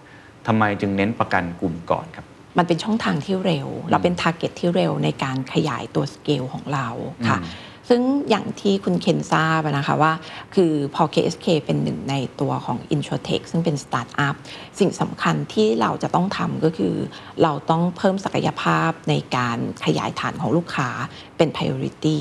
[0.47, 6.89] ทำไมจึงเน้นประกันกลุ่มก่อนครับ มันเป็นช่องทางที่เร็ว เราเป็น t a r g e t ที่เร็วในการขยายตัวสเกลของเรา
[7.29, 10.13] ค่ะอืมซึ่งอย่างที่คุณเคนทราบอะนะคะว่า
[10.55, 14.35] คือพอ KSK เป็นหนึ่งในตัวของ InsurTech ซึ่งเป็นสตาร์ทอัพ
[14.81, 16.95] สิ่งสำคัญที่เราจะต้องทำก็คือ
[17.43, 20.89] เราต้องเพิ่มศักยภาพในการขยายฐานของลูกค้า
[21.37, 22.21] เป็น priority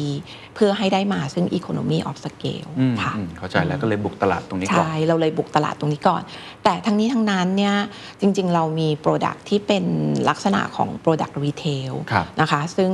[0.56, 6.22] เพื่อให้ได้มาซึ่ง economy of scale อืมค่ะอืมเข้าใจแล้วก็เลยบุกตลาดตรงนี้ก่อน ใช่ เราเลยบุกตลาดตรงนี้ก่อน
[6.64, 7.76] แต่ทั้งนี้ทั้งนั้นเนี่ย
[8.22, 9.86] จริง ๆ เรามี Product ที่เป็น
[10.30, 12.92] ลักษณะของ Product Retail ครับนะคะ ซึ่ง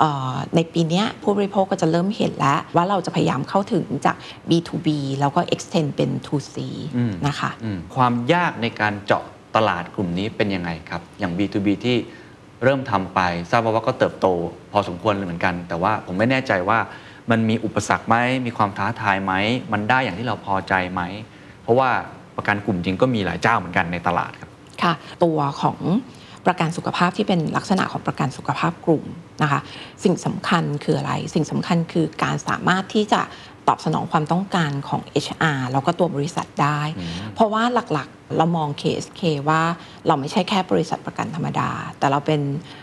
[0.00, 4.16] เอ่อในปีเนี้ยผู้บริโภคก็จะเริ่มเห็นแล้ว ว่าเราจะพยายามเข้าถึงจาก
[4.50, 4.88] B2B
[5.20, 6.56] แล้วก็ extend เป็น 2C
[6.96, 9.24] อืมนะคะอืมความยากในการเจาะ
[9.56, 11.96] ตลาดกลุ่มนี้เป็นยังไงครับ อย่าง B2B ที่
[12.64, 14.26] เริ่มทำไป ทราบมาว่าก็เติบโต
[14.72, 16.78] พอสมควรเหมือนกัน แต่ว่าผมไม่แน่ใจว่า
[17.30, 19.32] มันมีอุปสรรคไหมมีความท้าทายไหม
[19.72, 21.02] มันได้อย่างที่เราพอใจไหม
[21.62, 21.90] เพราะว่า
[22.36, 24.50] ประกันกลุ่มจริงก็มีหลายเจ้าเหมือนกันในตลาดครับ
[24.82, 24.92] ค่ะ
[25.24, 25.78] ตัวของ
[26.46, 29.04] ประกันสุขภาพที่เป็นลักษณะของประกันสุขภาพกลุ่ม
[29.42, 29.60] นะคะ
[30.04, 33.20] สิ่งสำคัญคืออะไร สิ่งสำคัญคือการสามารถที่จะ
[33.68, 36.80] ตอบสนองความต้องการของ HR แล้วก็ตัวบริษัทได้
[37.34, 39.62] เพราะว่าหลักๆ เรามอง KSK ว่า
[40.06, 42.40] เราไม่ใช่แค่บริษัทประกันธรรมดา แต่เราเป็น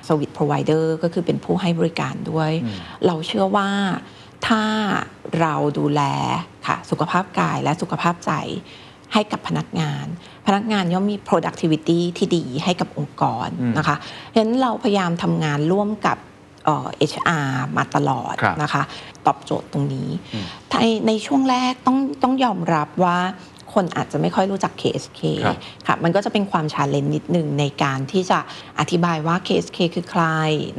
[0.08, 2.52] Service Provider ก็คือเป็นผู้ให้บริการด้วย
[3.06, 3.70] เราเชื่อว่า
[4.48, 4.64] ถ้า
[5.40, 6.02] เราดูแล
[6.68, 8.32] ค่ะสุขภาพกายและสุขภาพใจ
[9.14, 10.06] ให้กับพนักงาน
[10.48, 13.96] พนักงานย่อมมี productivity ที่ดีให้กับองค์กรนะคะ
[14.34, 16.18] ฉะนั้นเราพยายามทำงานร่วมกับ
[16.66, 18.84] เอ่อ HR มาตลอดครับนะคะ
[19.26, 20.10] ตอบโจทย์ตรงนี้
[20.72, 23.18] ในในช่วงแรกต้องต้องยอมรับว่า
[23.74, 25.58] คนอาจจะไม่ค่อยรู้จัก KSK ครับ
[25.88, 28.40] ค่ะมันก็จะเป็นความชาเลนจ์นิดหนึ่งในการที่จะ
[28.80, 30.24] อธิบายว่า KSK คือใคร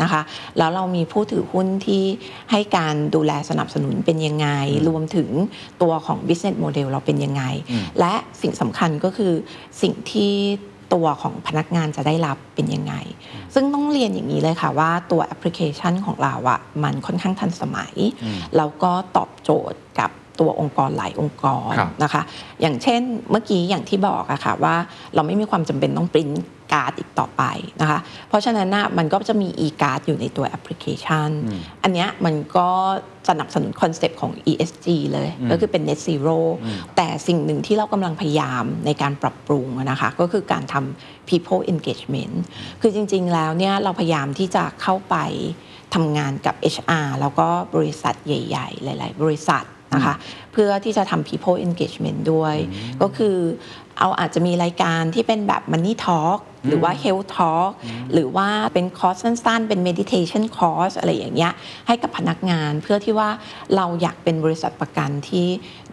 [0.02, 0.22] นะคะ
[0.58, 2.04] แล้วเรามีผู้ถือหุ้นที่
[2.50, 4.48] ให้การดูแลสนับสนุนเป็นยังไง
[4.88, 5.28] รวมถึง
[5.82, 7.42] ตัวของ business model เราเป็นยังไง
[8.00, 9.32] และสิ่งสำคัญก็คือ
[9.82, 10.32] สิ่งที่
[10.94, 12.94] ตัวของพนักงานจะได้รับเป็นยังไง
[13.54, 17.94] ซึ่งต้องเรียนอย่างนี้เลยค่ะว่าตัวแอปพลิเคชันของเราอะมันค่อนข้างทันสมัย
[18.56, 22.22] แล้วก็ตอบโจทย์กับ ตัวองค์กรหลายองค์กรครับนะคะ
[22.60, 24.76] อย่างเช่นเมื่อกี้อย่างที่บอกอะค่ะว่า
[25.14, 26.30] เราไม่มีความจำเป็นต้อง print
[26.72, 27.42] card อีกต่อไป
[27.80, 31.30] นะคะ เพราะฉะนั้นนะมันก็จะมี e-card อยู่ในตัวแอปพลิเคชัน
[31.82, 32.68] อันเนี้ยมันก็
[33.28, 36.38] สนับสนุนคอนเซปต์ของ ESG เลย ก็คือเป็น net zero
[36.96, 42.34] แต่สิ่งหนึ่งที่เรากำลังพยายามในการปรับปรุงอะนะคะ ก็คือการทำ people engagement
[42.80, 45.16] คือจริง ๆ แล้วเนี่ยเราพยายามที่จะเข้าไป
[45.94, 50.14] ทำงานกับ HR แล้วก็บริษัทใหญ่ ๆ หลาย ๆ บริษัทนะคะ
[50.52, 52.56] เพื่อที่จะทำ people engagement ด้วย
[53.02, 53.36] ก็คือ
[54.00, 57.70] เอาอาจจะมีรายการที่เป็นแบบ money talk หรือว่า health talk
[58.12, 61.52] หรือว่าเป็นคอร์สสั้นๆ เป็น meditation course อะไรอย่างเงี้ย
[61.86, 63.28] ให้กับพนักงานเพื่อที่ว่า
[63.76, 65.46] เราอยากเป็นบริษัทประกันที่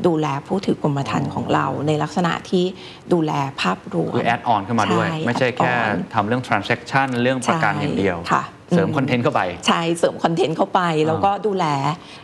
[0.08, 2.66] ดูแลผู้ถือกรมธรรม์ของเรา ในลักษณะที่
[3.14, 11.66] ดูแลภาพรวมคือแอดออนเข้ามาด้วยใช่ไม่ใช่แค่ add on ทำเรื่อง transaction เรื่องประกันอย่างเดียวใช่ค่ะเสริมอืมคอนเทนต์เข้าไป ใช่ เสริมคอนเทนต์เข้าไป แล้วก็ดูแล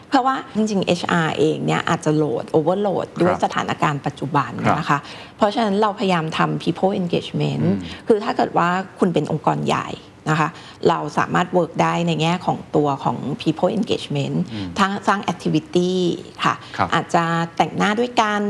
[0.10, 5.00] เพราะว่าจริงๆ HR เองเนี่ยอาจจะโหลด overload ด้วยสถานการณ์ปัจจุบันครับนะคะ
[5.38, 7.66] เพราะฉะนั้นเราพยายามทำ people engagement
[8.08, 9.88] คือถ้าเกิดว่าคุณเป็นองค์กรใหญ่
[10.30, 10.50] นะคะ
[10.90, 14.36] เราสามารถ work ได้ในแง่ของตัวของ people engagement
[14.80, 15.94] ทั้งสร้าง activity
[16.44, 17.24] ค่ะครับอาจจะ
[17.58, 18.42] แต่งหน้าด้วยกัน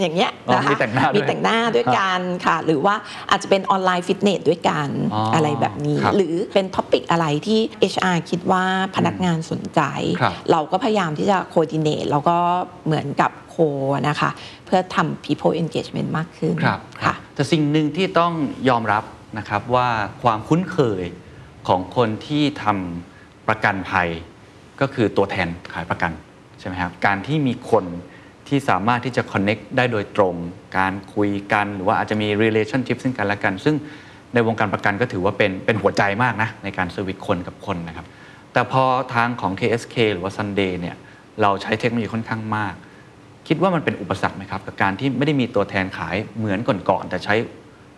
[0.00, 2.94] อย่างเงี้ยอ๋อนะคะมีแต่งหน้าด้วยมีแต่งหน้าด้วยกันค่ะ หรือว่า
[3.30, 7.60] อาจจะเป็น online fitness ด้วยกันอ๋อออะไรแบบนี้ครับหรือเป็น topic อะไรที่
[7.92, 8.64] HR คิดว่า
[8.96, 9.80] พนักงานสนใจ
[10.20, 12.36] ครับเราก็พยายามที่จะ coordinate แล้วก็
[12.86, 13.56] เหมือนกับ co
[14.08, 14.30] นะคะ
[14.66, 18.32] เพื่อทำ people engagement มากขึ้นครับค่ะแต่สิ่งหนึ่งที่ต้อง
[18.68, 19.02] ยอมรับ
[19.38, 19.88] นะครับว่า
[20.22, 21.02] ความคุ้นเคย
[21.68, 24.08] ของคนที่ทำประกันภัย
[24.80, 26.12] ก็คือตัวแทนขายประกัน
[26.58, 27.84] ใช่ไหมครับการที่มีคน
[28.48, 30.34] ที่สามารถที่จะ connect ได้โดยตรง
[30.78, 33.76] การคุยกันหรือว่าอาจจะมี relationship ซึ่งกันและกัน ซึ่ง
[34.34, 38.06] ในวงการประกันก็ถือว่าเป็นเป็นหัวใจมากนะในการ service คนกับคนนะครับ
[38.52, 38.82] แต่พอ
[39.14, 40.96] ทางของ KSK หรือว่า Sunday เนี่ย
[41.42, 42.74] เราใช้เทคโนโลยีค่อนข้างมาก
[43.48, 47.34] คิดว่ามันเป็นอุปสรรคไหมครับ กับการที่ไม่ได้มีตัวแทนขายเหมือนก่อนๆแต่ใช้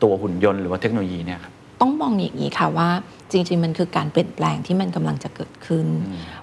[0.02, 2.88] ตัวหุ่นยนต์หรือว่าเทคโนโลยีเนี่ยครับต้องมองอย่างนี้ค่ะว่า
[3.32, 5.86] จริง ๆ มันคือการเปลี่ยนแปลงที่มันกำลังจะเกิดขึ้น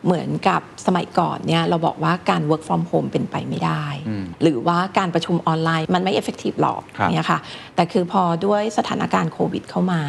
[0.06, 7.40] เหมือนกับสมัยก่อนเนี่ยเราบอกว่าการ work from home เป็นไปไม่ได้อืมหรือว่าการประชุมออนไลน์มันไม่ effective หรอกครับเนี่ยค่ะ
[7.76, 10.02] แต่คือพอด้วยสถานการณ์โควิดเข้ามา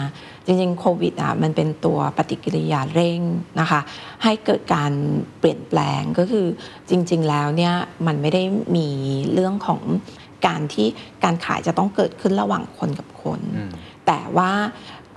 [0.46, 3.20] จริง ๆ โควิดอะมันเป็นตัวปฏิกิริยาเร่ง
[3.61, 3.80] นะคะ
[4.24, 4.92] ให้เกิดการ
[5.40, 6.46] เปลี่ยนแปลงก็คือ
[6.90, 7.74] จริง ๆ แล้วเนี่ย
[8.06, 8.42] มันไม่ได้
[8.76, 8.88] มี
[9.32, 9.80] เรื่องของ
[10.46, 10.88] การที่
[11.24, 13.70] การขายจะต้องเกิดขึ้นระหว่างคนกับคนอืม
[14.06, 14.52] แต่ว่า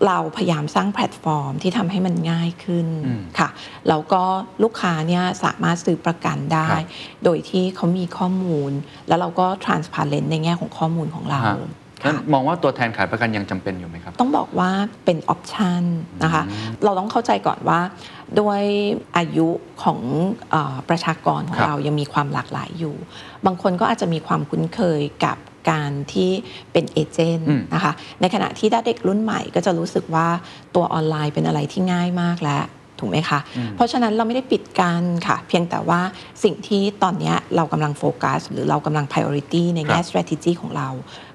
[0.08, 3.50] เราพยายามสร้างแพลตฟอร์มที่ทำให้มันง่ายขึ้นอืมค่ะ
[3.90, 4.24] แล้วก็
[4.64, 6.86] ลูกค้าเนี่ยสามารถซื้อประกันได้ครับ
[7.24, 8.72] โดยที่เขามีข้อมูล
[9.08, 11.58] แล้วเราก็ transparent ในแง่ของข้อมูลของเราฮะ
[12.06, 14.72] นั้นค่ะมองว่าตัวแทนขายประกันยังจำเป็นอยู่ไหมครับ ต้องบอกว่า
[15.06, 15.84] เป็นออปชัน
[16.24, 16.44] นะคะ
[16.84, 17.80] เราต้องเข้าใจก่อนว่า
[18.40, 18.62] ด้วย
[19.18, 19.48] อายุ
[19.84, 20.00] ของ
[20.52, 22.96] เออประชากรของครับเรายังมีความหลากหลายอยู่
[23.46, 25.38] บางคนก็อาจจะมีความคุ้นเคยกับ
[25.72, 26.32] การที่
[26.72, 30.28] เป็นเอเจนต์อืมนะคะ ในขณะที่ถ้าเด็กรุ่นใหม่ก็จะรู้สึกว่า
[30.76, 32.64] ตัวออนไลน์เป็นอะไรที่ง่ายมากแล้ว
[33.00, 33.40] ถูกไหมคะ
[33.76, 36.02] เพราะฉะนั้นเราไม่ได้ปิดกันค่ะ เพียงแต่ว่า
[36.44, 40.90] สิ่งที่ตอนเนี้ยเรากำลังโฟกัส หรือเรากำลัง priority ในแง่ครับ strategy ของเรา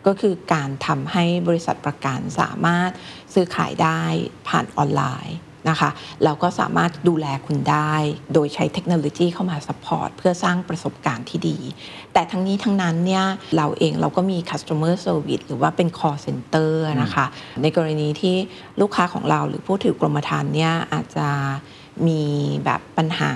[0.06, 2.90] ก็คือการทำให้บริษัทประกันสามารถ
[3.34, 4.02] ซื้อขายได้
[4.48, 5.36] ผ่านออนไลน์
[5.68, 5.90] นะคะ
[6.24, 7.94] แล้วก็สามารถดูแลคุณได้
[8.34, 11.58] โดยใช้เทคโนโลยีเข้ามา support เพื่อสร้างประสบการณ์ที่ดี
[12.12, 13.24] แต่ทั้งนี้ทั้งนั้นเนี่ย
[13.56, 16.70] เราเองเราก็มี customer service หรือว่าเป็น call center
[17.02, 17.26] นะคะ
[17.62, 18.36] ในกรณีที่
[18.80, 21.28] ลูกค้าของเราหรือผู้ถือกรมธรรม์เนี่ยอาจจะ
[22.06, 22.22] มี
[22.64, 23.32] แบบปัญหา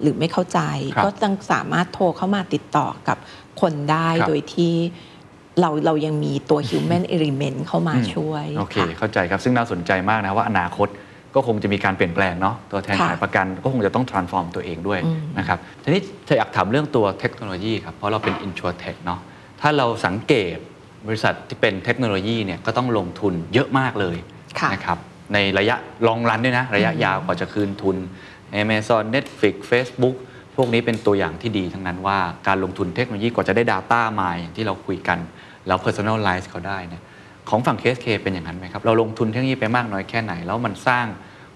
[0.00, 0.60] หรือไม่เข้าใจ
[0.94, 3.18] ครับก็ยังสามารถโทรเข้ามาติดต่อกับ
[3.60, 4.74] คนได้ครับโดยที่
[5.60, 10.88] เราเรายังมีตัว human element เข้ามาช่วย โอเคค่ะเข้าใจครับ ซึ่งน่าสนใจมากนะว่าอนาคต
[11.34, 19.20] ก็คงจะมีการเปลี่ยนแปลงเนาะตัวแทนค่ะขายประกันก็คงจะต้อง transform ตัวเองด้วยอืมนะครับทีนี้จะอยากถามเรื่องตัวเทคโนโลยีครับเพราะเราเป็น insurtech เนาะ
[19.60, 20.56] ถ้าเราสังเกต
[21.06, 24.16] บริษัทที่เป็นเทคโนโลยีเนี่ยก็ต้องลงทุนเยอะมากเลย
[24.58, 24.98] ค่ะนะครับ
[25.34, 27.96] ในระยะลองรันด้วยนะ ระยะยาวกว่าจะคืนทุน
[28.62, 30.16] Amazon Netflix Facebook
[30.56, 32.18] พวกนี้เป็นตัวอย่างที่ดีทั้งนั้นว่า
[32.48, 35.18] การลงทุนเทคโนโลยีกว่าจะได้ Data มาอย่างที่เราคุยกัน
[35.66, 37.02] แล้ว personalize เขาได้เนี่ย
[37.50, 41.06] ของฝั่ง KSK เป็นอย่างนั้นไหมครับ เราลงทุนเทคโนโลยีไปมากน้อยแค่ไหน แล้วมันสร้าง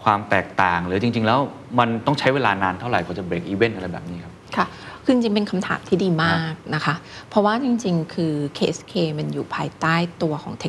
[0.04, 1.38] ความแตกต่าง หรือจริง ๆ แล้ว
[1.78, 4.66] มันต้องใช้เวลานานเท่าไหร่กว่าจะ break even อะไรแบบนี้ครับ ค่ะ
[5.04, 6.94] คือจริงเป็นคำถามที่ดีมากนะคะ
[7.28, 10.64] เพราะว่าจริง ๆ คือ KSK มันอยู่ภายใต้ตัวของเท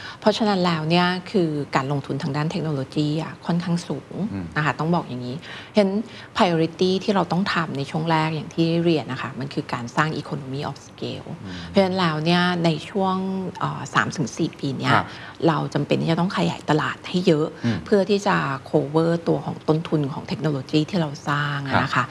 [0.00, 5.36] คโนโลยีกรุ๊ปเพราะฉะนั้นแล้วเนี่ยคือการลงทุนทางด้านเทคโนโลยีอะค่อนข้างสูงอืมนะคะต้องบอกอย่างนี้
[5.74, 5.88] เห็น
[6.36, 11.30] priority ที่เราต้องทำในช่วงแรกอย่างที่เรียนนะคะมันคือการสร้าง economy of scale
[11.68, 13.16] เพราะฉะนั้นแล้วเนี่ยในช่วง
[13.94, 15.06] สามถึงสี่ปีเนี้ยครับ
[15.48, 18.36] เราจำเป็นที่จะต้องขยายตลาดให้เยอะอืมเพื่อที่จะ
[18.70, 22.04] cover ตัวของต้นทุนของเทคโนโลยีที่เราสร้างอะนะคะ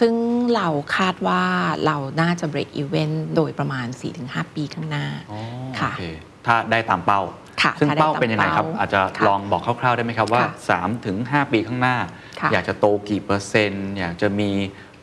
[0.00, 0.14] ซึ่ง
[0.56, 1.42] เราคาดว่า
[1.86, 3.86] เราน่าจะ break even โดยประมาณ
[4.22, 5.40] 4-5 ปีข้างหน้าอ๋อ
[5.80, 6.04] ค่ะโอเค
[6.46, 7.20] ถ้าได้ตามเป้า
[7.62, 11.96] ค่ะซึ่งถ้าได้เป้าเป็นยังไงครับตามเป้าอาจจะค่ะลองบอกคร่าวๆได้ไหมครับว่าค่ะ3ถึง5ปีข้างหน้า
[12.40, 14.50] ค่ะอยากจะโตกี่เปอร์เซ็นต์ อยากจะมี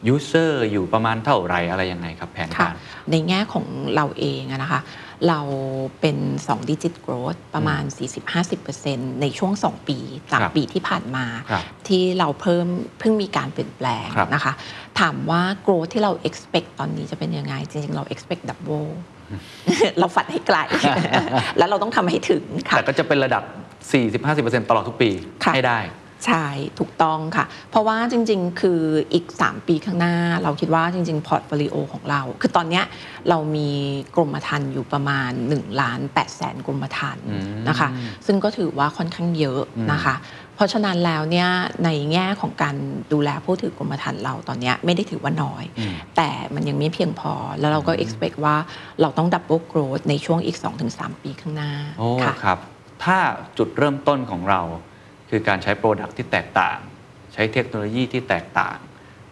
[0.07, 2.75] user อยู่ประมาณเท่าไหร่อะไรยังไงครับแผนค่ะการ
[3.11, 4.81] ในแง่ของเราเองอะนะคะ
[5.29, 5.41] เรา
[6.01, 7.83] เป็น2 digit growth ประมาณ
[8.53, 9.99] 40-50%ในช่วง 2 ปี
[10.31, 12.67] ครับ3ปีที่ผ่านมาครับที่เราเพิ่ม
[12.99, 14.53] เพิ่งมีการเปลี่ยนแปลงครับนะคะ
[14.99, 18.89] ถามว่า growth ที่เรา expect ตอนนี้จะเป็นยังไง จริงๆ เรา expect double
[19.99, 20.57] เราฝันให้ไกล
[21.57, 23.43] แล้วเราต้องทำให้ถึงค่ะแต่ก็จะเป็นระดับ
[24.07, 25.09] 40-50%ตลอดทุกปี
[25.43, 25.79] ค่ะให้ได้
[26.29, 26.47] ใช่
[26.79, 28.79] ถูกต้องค่ะ เพราะว่าจริงๆ คือ
[29.13, 32.83] อีก 3 ปีข้างหน้า เราคิดว่าจริง ๆ พอร์ตโฟลิโอของเรา คือตอนเนี้ย
[33.29, 33.69] เรามี
[34.15, 37.89] กรมธรรม์อยู่ประมาณ1ล้าน8แสนกรมธรรม์อืมนะคะ
[38.25, 40.15] ซึ่งก็ถือว่าค่อนข้างเยอะนะคะ
[40.55, 41.49] เพราะฉะนั้นแล้วเนี่ย
[41.85, 42.75] ในแง่ของการ
[43.13, 48.55] ดูแลผู้ถือกรมธรรม์เราตอนเนี้ยไม่ได้ถือว่าน้อยอืมแต่มันยังไม่เพียงพอ แล้วเราก็ expect ว่า
[49.01, 50.57] เราต้อง double growth ในช่วงอีก
[50.89, 52.59] 2-3 ปีข้างหน้าโอ้ค่ะครับ
[53.03, 53.17] ถ้า
[53.57, 54.61] จุดเริ่มต้นของเรา
[55.29, 56.77] คือการใช้โปรดักที่แตกต่าง
[57.33, 58.77] ใช้เทคโนโลยีที่แตกต่าง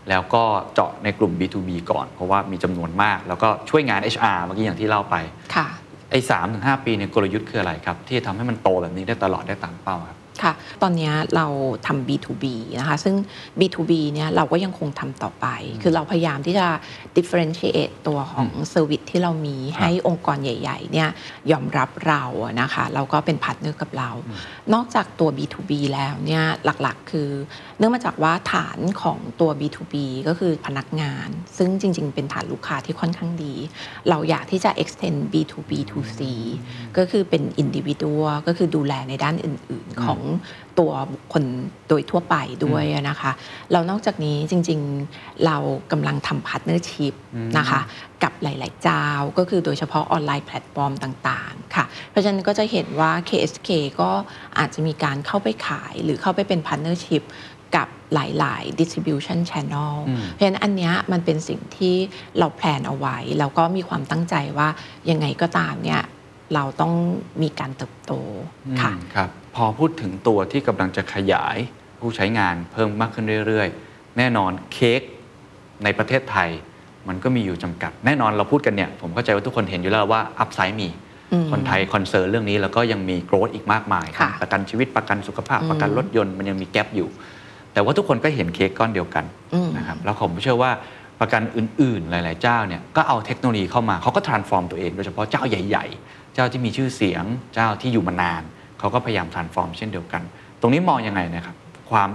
[0.09, 5.15] แล้วก็เจาะในกลุ่ม B2B ก่อน เพราะว่ามีจำนวนมาก แล้วก็ช่วยงาน HR เมื่อกี้อย่างที่เล่าไป
[5.55, 5.67] ค่ะ
[6.11, 11.47] ไอ้สามถึงห้าปีเนี่ยกลยุทธ์คืออะไรครับ ที่จะทำให้มันโตแบบนี้ได้ตลอดได้ตามเป้าครับ ค่ะ ตอนเนี้ยเรา
[11.87, 12.45] ทำ B2B
[12.79, 13.15] นะคะ ซึ่ง
[13.59, 15.47] B2B เนี่ยเราก็ยังคงทำต่อไป
[15.81, 16.67] คือเราพยายามที่จะ
[17.15, 21.09] differentiate ตัวของ service ที่เรามีให้องค์กรใหญ่ๆเนี่ย
[21.51, 24.09] ยอมรับเราอะนะคะแล้วก็เป็นพาร์ทเนอร์กับเรา
[24.73, 26.43] นอกจากตัว B2B แล้วเนี่ย
[26.81, 27.29] หลักๆ คือ
[27.77, 29.95] เนื่องมาจากว่าฐานของตัว B2B
[30.27, 33.53] ก็คือพนักงาน ซึ่งจริงๆ เป็นฐานลูกค้าที่ค่อนข้างดี
[34.09, 36.19] เราอยากที่จะ extend B2B to C
[36.97, 40.21] ก็คือเป็น individual ก็คือดูแลในด้านอื่นๆของ
[40.79, 41.43] ตัวบุคคล
[41.89, 43.31] โดยทั่วไปด้วยนะคะ
[43.71, 45.57] แล้วนอกจากนี้จริงๆเรา
[45.91, 47.13] กำลังทำ partnership
[47.57, 47.81] นะคะ
[48.23, 49.05] กับหลาย ๆ เจ้า
[49.37, 53.69] ก็คือโดยเฉพาะออนไลน์แพลตฟอร์มต่าง ๆ ค่ะ เพราะฉะนั้นก็จะเห็นว่า KSK
[54.01, 54.11] ก็
[54.57, 57.23] อาจจะมีการเข้าไปขายหรือเข้าไปเป็น partnership
[57.75, 59.93] กับหลาย ๆ distribution channel
[60.31, 61.95] เพราะฉะนั้นอันเนี้ยมันเป็นสิ่งที่
[62.39, 64.67] เรา plan เอาไว้ แล้วก็มีความตั้งใจว่า
[65.09, 66.01] ยังไงก็ตามเนี่ย
[66.55, 66.93] เราต้อง
[67.41, 68.13] มีการเติบโต
[68.81, 71.57] ค่ะอืมครับ พอพูดถึงตัวที่กำลังจะขยาย
[71.99, 75.01] ผู้ใช้งานเพิ่มมากขึ้นเรื่อยๆ แน่นอนเค้ก
[75.83, 76.49] ในประเทศไทย
[77.07, 80.89] มันก็มีอยู่จำกัด แน่นอนเราพูดกันเนี่ย ผมเข้าใจว่าทุกคนเห็นอยู่แล้วว่า upside มี
[81.33, 87.09] อืมคนไทย concern เรื่องนี้แล้วก็ยังมี growth อีกมากมายค่ะประกันชีวิตประกันสุขภาพอืมประกันรถยนต์มันยังมี gap อยู่
[87.73, 90.71] แต่ว่าทุกคนก็เห็นเค้กก้อนเดียวกันอืมนะครับแล้วผมเชื่อว่า
[91.19, 98.43] ประกันอื่นๆ หลาย ๆ เจ้าเนี่ยก็เอาเทคโนโลยีเข้ามาเขาก็ transform ตัวเอง โดยเฉพาะเจ้าใหญ่ ๆ เจ้าที่มีชื่อเสียงเจ้าที่อยู่มานาน
[98.81, 100.21] เขาก็พยายาม transform เช่นเดียวกัน
[100.61, 101.55] ตรงนี้มองยังไงนะครับ
[101.91, 102.09] ความ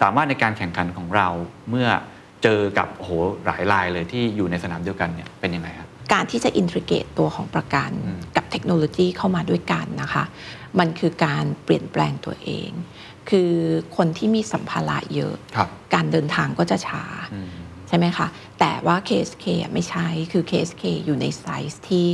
[0.00, 1.28] สามารถในการแข่งขันของเรา
[1.70, 1.88] เมื่อ
[2.42, 3.10] เจอกับโอ้โห
[3.46, 10.24] หลายรายเลยที่อยู่ในสนามเดียวกันเนี่ยเป็นยังไงครับการที่จะอินทิเกตตัวของประกันอืมกับเทคโนโลยีเข้ามาด้วยกันนะคะ
[10.78, 12.70] มันคือการเปลี่ยนแปลงตัวเอง
[13.30, 13.52] คือ
[13.96, 17.02] คนที่มีสัมภาระเยอะครับการเดินทางก็จะช้า
[17.34, 17.48] อืม
[17.88, 18.26] ใช่ไหมคะ
[18.60, 22.06] แต่ว่า KSK อะไม่ใช่คือ KSK อยู่ในไซส์ที่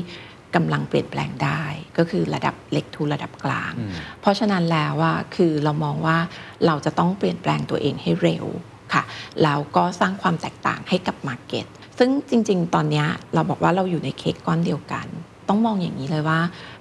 [0.54, 1.62] กำลังเปลี่ยนแปลงได้
[1.98, 6.18] ก็คือระดับเล็ก to ระดับกลางอืมเพราะฉะนั้นแล้วว่าคือเรามองว่า
[6.66, 8.46] เราจะต้องเปลี่ยนแปลงตัวเองให้เร็ว
[8.94, 9.02] ค่ะ
[9.42, 11.66] แล้วก็สร้างความแตกต่างให้กับ market
[11.98, 15.06] ซึ่งจริง ๆ ตอนเนี้ยเราบอกว่าเราอยู่ในเค้กก้อนเดียวกัน
[15.48, 16.40] ต้องมองอย่างนี้เลยว่า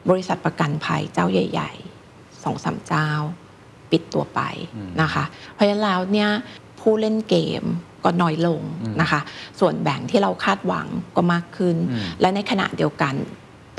[0.09, 3.09] บริษัทประกันภัยเจ้าใหญ่ๆสองสามเจ้า
[3.91, 4.41] ปิดตัวไป
[5.01, 6.29] นะคะ เพราะฉะนั้นแล้วเนี่ย
[6.79, 7.63] ผู้เล่นเกม
[8.03, 8.61] ก็น้อยลง
[9.01, 9.21] นะคะ
[9.59, 13.15] ส่วนแบ่งที่เราคาดหวังก็มากขึ้นอืมและในขณะเดียวกัน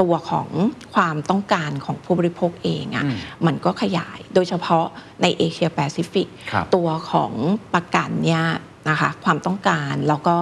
[0.01, 0.49] ตัวของ
[0.95, 4.87] ความต้องการของผู้บริโภคเองอะ่ะอืมมันก็ขยายโดยเฉพาะ
[5.23, 7.33] ในเอเชียแปซิฟิกครับตัวของ
[7.75, 8.45] ประกันเนี่ย
[8.89, 10.37] นะคะความต้องการแล้วก็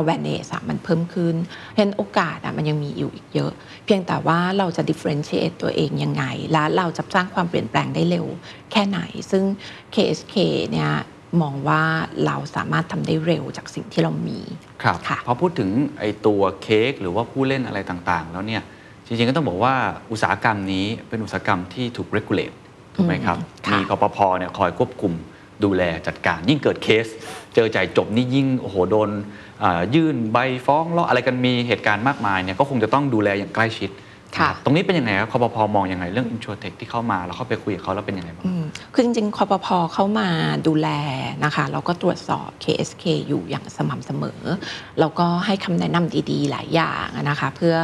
[0.00, 3.52] awareness อะมันเพิ่มขึ้นเพราะฉะนั้นโอกาสอะมันยังมีอยู่อีกเยอะ
[3.84, 8.26] เพียงแต่ว่าเราจะ differentiate ตัวเองยังไง และเราจะสร้างความเปลี่ยนแปลงได้เร็ว
[8.72, 9.44] แค่ไหน ซึ่ง
[9.94, 10.36] KSK
[10.70, 10.90] เนี่ย
[11.42, 11.82] มองว่า
[12.26, 14.40] เราสามารถทำได้เร็วจากสิ่งที่เรามี
[14.82, 18.62] ครับค่ะพอพูดถึงไอ้ตัวเค้กหรือว่าผู้เล่นอะไรต่างๆ แล้วเนี่ย
[19.06, 19.74] จริงๆก็ต้องบอกว่า
[20.12, 22.56] อุตสาหกรรมนี้เป็นอุตสาหกรรมที่ถูก regulate
[22.94, 25.12] ถูกไหมครับอืมค่ะมีกปพเนี่ยคอยควบคุม
[25.64, 27.06] ดูแลจัดการ ยิ่งเกิดเคส
[27.54, 29.10] เจอจ่ายจบนี่ยิ่งโอ้โหโดน
[29.62, 34.03] อ่ายื่นใบฟ้องร้องอะไรกันมีเหตุการณ์มากมายเนี่ยก็คงจะต้องดูแลอย่างใกล้ชิดค่ะ
[34.64, 38.64] ตรงนี้เป็นยังไงครับคอปพมองยังไงเรื่อง InsurTech ที่เข้ามาแล้วเข้าไปคุยกับเขาแล้วเป็นยังไงบ้างอืม
[38.94, 40.28] คือจริงๆคอปพเข้ามา
[40.66, 40.88] ดูแล
[41.44, 44.40] นะคะแล้วก็ตรวจสอบ KSK อยู่อย่างสม่ำเสมอ
[45.00, 47.74] แล้วก็ให้คำแนะนำดีๆ หลายอย่างนะคะเพื่อ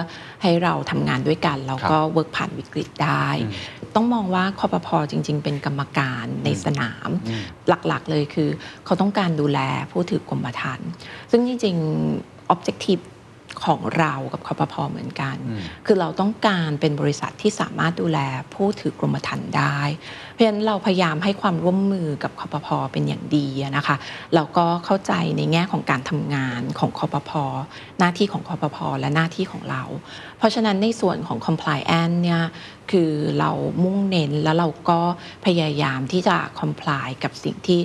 [0.43, 3.53] ให้เราทำงานด้วยกัน แล้วก็เวิร์กผ่านวิกฤตได้อืม
[3.95, 7.43] ต้องมองว่าคอปพจริง ๆ เป็นกรรมการในสนามอืม
[7.89, 8.49] หลักๆเลยคือ
[8.85, 9.61] เขาต้องการดูแล
[9.93, 10.89] ผู้ถือกรมธรรม์
[11.31, 13.03] ซึ่งจริงๆ objective
[13.67, 18.19] ของเรากับคอปพเหมือนกันอืมคือเราต้องการเป็นบริษัทที่สามารถดูแล
[18.55, 19.79] ผู้ถือกรมธรรม์ได้
[20.33, 23.97] เพราะฉะนั้นเราพยายามให้ความร่วมมือกับคอปพเป็นอย่างดีอะนะคะ
[24.35, 27.31] แล้วก็เข้าใจในแง่ของการทำงานของคอปพ
[27.99, 29.83] หน้าที่ของคอปพและหน้าที่ของเรา
[30.39, 32.43] เพราะฉะนั้นในส่วนของ compliance เนี่ย
[32.91, 33.51] คือเรา
[33.83, 35.01] มุ่งเน้นแล้วเราก็
[35.47, 37.81] พยายามที่จะ comply กับสิ่งที่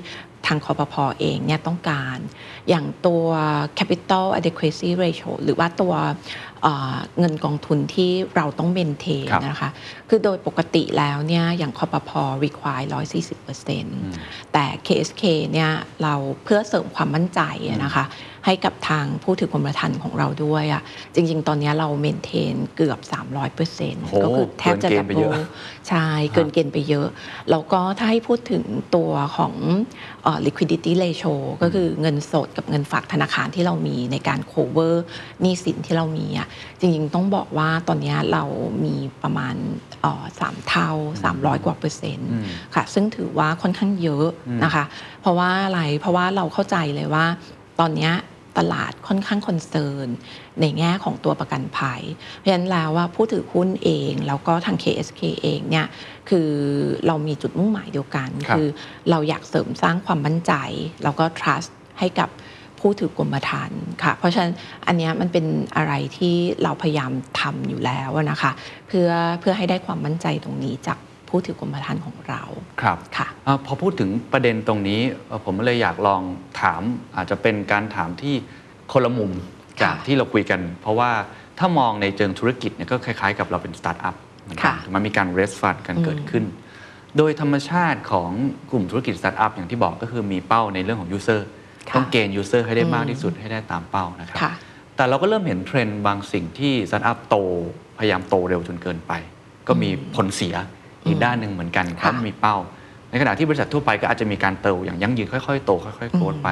[0.47, 2.17] ทางคอปพเองเนี่ยต้องการ
[2.69, 3.25] อย่างตัว
[3.79, 5.93] capital adequacy ratio หรือว่าตัว
[6.61, 9.69] เอ่อเงินกองทุนที่เราต้องเมนเทนครับนะคะ
[10.09, 12.11] คือโดยปกติแล้วเนี่ยอย่างคอปพ
[12.45, 12.85] require
[13.49, 15.23] 140%แต่ KSK
[15.53, 15.71] เนี่ย
[16.01, 18.05] เราเพื่อเสริมความมั่นใจอะนะคะ
[18.45, 20.81] ให้กับทางผู้ถือกรมธรรม์ของเราด้วยอะ
[21.15, 22.99] จริง ๆ ตอนนี้เราเมนเทนเกือบ
[23.61, 25.45] 300%ก็คือแทบจะเกิดันบเกณฑ์ไปเบิเยลอะ
[25.89, 27.07] ใช่เกินเกณฑ์ไปเยอะ
[27.49, 28.63] แล้วก็ถ้าให้พูดถึง
[28.95, 29.53] ตัวของ
[30.23, 34.93] เอ่อ liquidity ratio ก็คือเงินสดกับเงินฝากธนาคารที่เรามีในการ cover
[35.41, 36.47] หนี้สินที่เรามีอะ
[36.79, 38.43] จริง ๆ ต้องบอกว่าตอนนี้เรา
[38.85, 39.55] มีประมาณ
[40.01, 40.91] เอ่อสามเท่า
[41.25, 44.27] 300 กว่าเปอร์เซ็นต์อืมค่ะ ซึ่งถือว่าค่อนข้างเยอะ
[44.63, 44.83] นะคะ
[45.21, 47.25] เพราะว่าอะไรเพราะว่าเราเข้าใจเลยว่า
[47.81, 48.13] ตอนเนี้ย
[48.57, 50.07] ตลาดค่อนข้างคอนเซิร์น
[50.61, 52.01] ในแง่ของตัวประกันภัย
[52.37, 55.87] เพราะฉะนั้นแล้วว่าผู้ถือหุ้นเอง แล้วก็ทาง KSK เองเนี่ย
[56.29, 56.49] คือ
[57.07, 58.63] เรามีจุดมุ่งหมายเดียวกันครับอ
[59.09, 60.53] เราอยากเสริมสร้างความมั่นใจ
[61.03, 62.29] แล้วก็ trust ให้กับ
[62.79, 64.53] ผู้ถือกรมธรรม์ค่ะ เพราะฉะนั้น
[64.87, 65.45] อันเนี้ยมันเป็น
[65.75, 68.51] อะไรที่เราพยายามทำอยู่แล้วนะคะ
[68.87, 70.97] เพื่อเพื่อให้ได้ความมั่นใจตรงนี้จาก
[71.29, 72.41] ผู้ถือกรมธรรม์ของเรา
[72.81, 76.21] ครับค่ะอ่าพอพูดถึงประเด็นตรงนี้เอ่อผมเลยอยากลอง
[76.61, 76.81] ถาม
[77.15, 78.35] อาจจะเป็นการถามที่
[78.91, 81.11] คนละมุมค่ะจากที่เราคุยกัน เพราะว่า
[81.59, 86.43] ถ้ามองในเชิงธุรกิจเนี่ยก็คล้ายๆ กับเราเป็นสตาร์ทอัพเหมือนกันค่ะมันมีการ raise fund กันอืมเกิดขึ้น
[87.17, 88.29] โดยธรรมชาติของ
[88.71, 91.47] กลุ่มธุรกิจสตาร์ทอัพอย่างที่บอกก็คือมีเป้าในเรื่องของ user
[91.89, 94.51] ค่ะต้อง gain user ให้ได้อืมมากที่สุดให้ได้ตามเป้านะครับค่ะ
[94.95, 97.35] แต่เราก็เริ่มเห็นเทรนด์บางสิ่งที่สตาร์ทอัพโต
[97.97, 99.13] พยายามโตเร็วจนเกินไป
[99.67, 100.55] ก็มีผลเสีย
[101.07, 102.55] อีกด้านหนึ่งเหมือนกันเพค่ะราะมีเป้า
[103.09, 106.47] ในขณะที่บริษัททั่วไปก็อาจจะมีการเติบอย่างยั่งยืนค่อยๆโตค่อยๆโกรธไป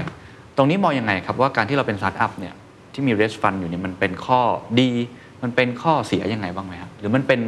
[0.57, 2.53] ตรงนี้มองยังไงครับว่าการที่เราเป็นสตาร์ทอัพเนี่ย
[2.93, 4.41] ที่มีเรสฟันอยู่เนี่ยมันเป็นข้อ
[4.79, 4.89] ดี
[5.43, 7.39] มันเป็นข้อเสียยังไงบ้างไหมครับหรือมันเป็น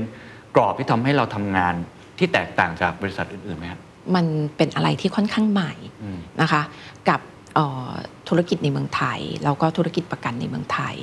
[0.56, 1.76] กรอบที่ทำให้เราทำงาน
[2.18, 3.82] ที่แตกต่างจากบริษัทอื่นๆไหมครับ
[4.16, 4.26] มัน
[4.58, 5.72] เป็นอะไรที่ค่อนข้างใหม่
[6.04, 6.62] อืมนะคะ
[7.10, 7.22] กับ
[7.56, 7.92] เอ่อ
[8.30, 10.96] ธุรกิจในเมืองไทย แล้วก็ธุรกิจประกันในเมืองไทย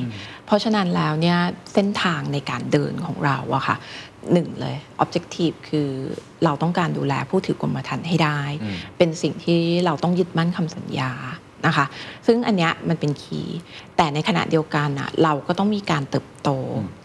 [0.46, 1.38] เพราะฉะนั้นแล้วเนี่ย
[1.74, 3.76] เส้นทางในการเดินของเราอะค่ะ
[4.33, 5.91] หนึ่งเลย objective คือ
[6.45, 11.12] เราต้องการดูแลผู้ถือกรมธรรม์ให้ได้อืมเป็นสิ่งที่เราต้องยึดมั่นคำสัญญา
[11.66, 11.87] นะคะ
[12.27, 13.59] ซึ่งอันเนี้ยมันเป็นคีย์
[13.97, 17.01] แต่ในขณะเดียวกันอะเราก็ต้องมีการเติบโตอืม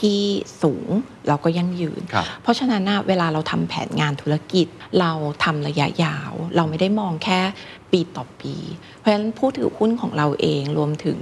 [0.00, 0.22] ที่
[0.62, 0.88] สูง
[1.28, 4.66] แล้วก็ยั่งยืนครับเพราะฉะนั้นนะเวลาเราทำแผนงานธุรกิจ
[5.00, 5.12] เรา
[5.44, 7.40] ทำระยะยาว เราไม่ได้มองแค่
[7.92, 8.54] ปีต่อปี
[8.98, 11.18] เพราะฉะนั้นผู้ถือหุ้นของเราเองรวมถึง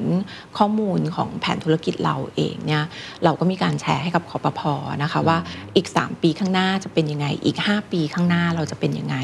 [0.58, 2.84] ข้อมูลของแผนธุรกิจเราเองเนี่ย
[3.24, 4.60] เราก็มีการแชร์ให้กับคอปพ
[5.02, 5.38] นะคะว่า
[5.76, 9.16] อีก 3 ปีข้างหน้าจะเป็นยังไง อีก 5 ปีข้างหน้าเราจะเป็นยังไง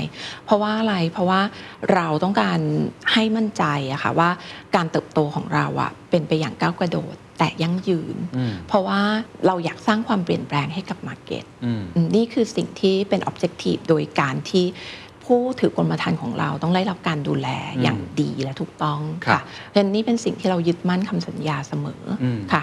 [0.45, 1.41] เพราะว่าอะไรเพราะว่า
[1.95, 2.59] เราต้องการ
[3.13, 4.31] ให้มั่นใจอะค่ะว่า
[4.77, 9.01] การเติบโตของเราอะเป็นไปอย่างก้าวกระโดดแต่ยั่งยืนอืมเพราะว่า
[9.47, 14.65] เราอยากสร้างความเปลี่ยนแปลงให้กับมาร์เก็ตอืมอืมนี่คือสิ่งที่เป็น objective โดยการที่
[15.25, 22.63] ผู้ถือกรมธรรม์ของเราต้องได้รับการดูแลอืมอย่างดีและถูกต้องครับค่ะเพราะฉะนั้นนี่เป็นสิ่งที่เรายึดมั่นคำสัญญาเสมออมค่ะ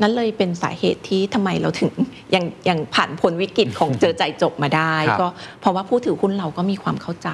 [0.00, 1.92] นั่นเลยเป็นสาเหตุที่ทำไมเราถึง
[2.34, 5.28] ยังยังผ่านพ้นวิกฤตของเจอจ่ายจบมาได้ครับก็
[5.60, 7.30] เพราะว่าผู้ถือหุ้นเราก็มีความเข้าใจ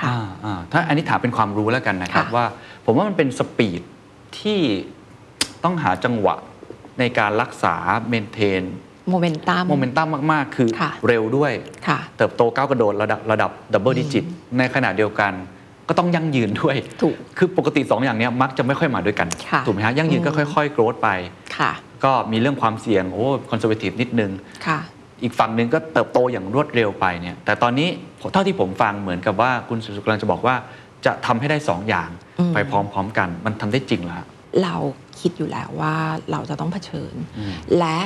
[0.00, 2.46] ค่ะอ่าอ่าถ้าอันนี้ถามเป็นความรู้แล้วกันนะครับค่ะว่า
[2.84, 3.82] ผมว่ามันเป็น speed
[4.40, 4.60] ที่
[5.64, 6.36] ต้องหาจังหวะ
[6.98, 7.74] ในการรักษา
[8.08, 8.62] maintain
[9.10, 11.52] momentum momen tum มาก ๆ คือค่ะเร็วด้วย
[11.88, 14.24] ค่ะ เติบโตก้าวกระโดดระดับระดับ double digit
[14.58, 15.32] ในขณะเดียวกัน
[15.88, 21.08] ก็ต้องยั่งยืนด้วย ถูก คือปกติ 2 อย่างเนี้ยมักจะไม่ค่อยมาด้วยกัน ค่ะถูกไหมฮะ ยั่งยืนก็อืม ค่อย ๆ growth ไป
[21.58, 21.72] ค่ะ
[22.04, 24.30] ก็มีเรื่องความเสี่ยง โอ้ conservative นิดนึง
[24.66, 24.78] ค่ะ
[25.22, 27.88] อีกฝั่งหนึ่งก็เติบโตอย่างรวดเร็วไปเนี่ยแต่ตอนนี้
[28.32, 30.54] เท่าที่ผมฟังเหมือนกับว่าคุณสุสุกำลังจะบอกว่า
[31.06, 34.26] จะทำให้ได้สองอย่างอืม ไปพร้อม ๆ กัน มันทำได้จริงเหรอฮะ
[34.62, 34.74] เรา
[35.20, 35.94] คิดอยู่แล้วว่า
[36.30, 37.98] เราจะต้องเผชิญอืมและ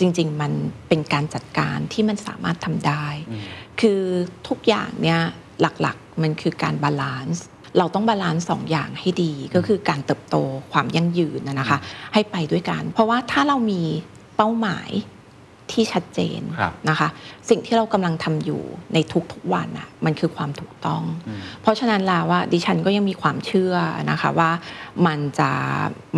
[0.00, 0.52] จริง ๆ มัน
[0.88, 3.42] เป็นการจัดการที่มันสามารถทำได้อืม
[3.80, 4.00] คือ
[4.48, 5.20] ทุกอย่างเนี่ย
[5.60, 7.44] หลักๆมันคือการ balance
[7.78, 10.36] เราต้อง balance สองอย่างให้ดีก็คือการเติบโต
[10.72, 11.78] ความยั่งยืนนะนะคะ
[12.14, 13.82] ให้ไปด้วยกัน เพราะว่าถ้าเรามี
[14.36, 14.90] เป้าหมาย
[15.72, 17.08] ที่ชัดเจนครับนะคะ
[17.48, 18.62] สิ่งที่เรากำลังทำอยู่
[18.94, 18.98] ใน
[19.32, 23.74] ทุกๆวันอะมันคือความถูกต้องอืมเพราะฉะนั้นแล้วว่าดิฉันก็ยังมีความเชื่อ
[24.10, 24.50] นะคะว่า
[25.06, 25.50] มันจะ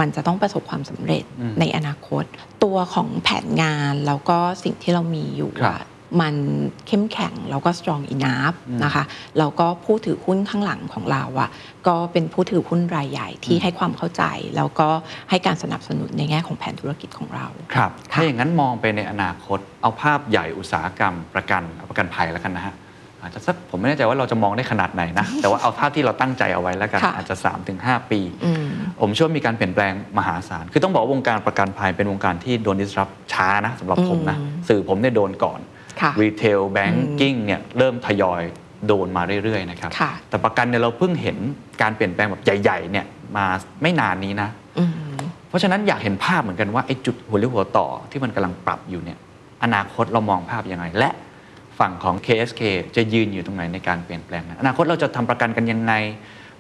[0.00, 2.24] มันจะต้องประสบความสำเร็จอืมในอนาคต
[2.64, 5.86] ตัวของแผนงานแล้วก็สิ่งที่เรามีอยู่ครับอะ
[6.20, 6.34] มัน
[6.86, 9.04] เข้มแข็งแล้วก็ strong enough อืมนะคะ
[9.38, 11.50] แล้วก็ผู้ถือหุ้นข้างหลังของเราอะ
[11.88, 14.22] ก็เป็นผู้ถือหุ้นรายใหญ่ที่ให้ความเข้าใจ
[14.56, 14.88] แล้วก็
[15.30, 22.76] ให้การสนับสนุนในแง่ของแผนธุรกิจของเราครับค่ะถ้าอย่างนั้นมองไปในอนาคต เอาภาพใหญ่อุตสาหกรรมประกันเอาประกันภัยแล้วกันนะฮะ
[23.22, 27.36] อาจจะสักผมไม่แน่ใจว่าเราจะมองได้ขนาดไหนนะ แต่ว่าเอาภาพที่เราตั้งใจเอาไว้แล้วกันค่ะอาจจะ
[27.72, 28.66] 3-5 ปีอืม
[29.00, 35.77] ผมเชื่อว่ามีการเปลี่ยนแปลงมหาศาล คือต้องบอกว่าวงการประกันภัยเป็นวงการที่โดน disrupt ช้านะสำหรับผมนะอืมสื่อผมเนี่ยโดนก่อนค่ะ
[36.22, 38.42] รีเทลแบงกิ้งเนี่ยเริ่มทยอย
[38.86, 41.36] โดนมาเรื่อยๆนะครับค่ะแต่ประกันเนี่ยเราเพิ่งเห็น
[41.82, 43.46] การเปลี่ยนแปลงแบบใหญ่ๆเนี่ยมา
[43.82, 44.92] ไม่นานนี้นะอืม
[45.48, 49.18] เพราะฉะนั้นอยากเห็นภาพเหมือนกันว่าไอ้จุดหัวเรี่ยวหัวต่อที่มันกำลังปรับอยู่เนี่ย
[49.64, 51.10] อนาคตเรามองภาพยังไง และ
[51.78, 52.62] ฝั่งของ KSK
[52.96, 55.92] จะยืนอยู่ตรงไหนในการเปลี่ยนแปลงนั้นอนาคตเราจะทำประกันกันยังไง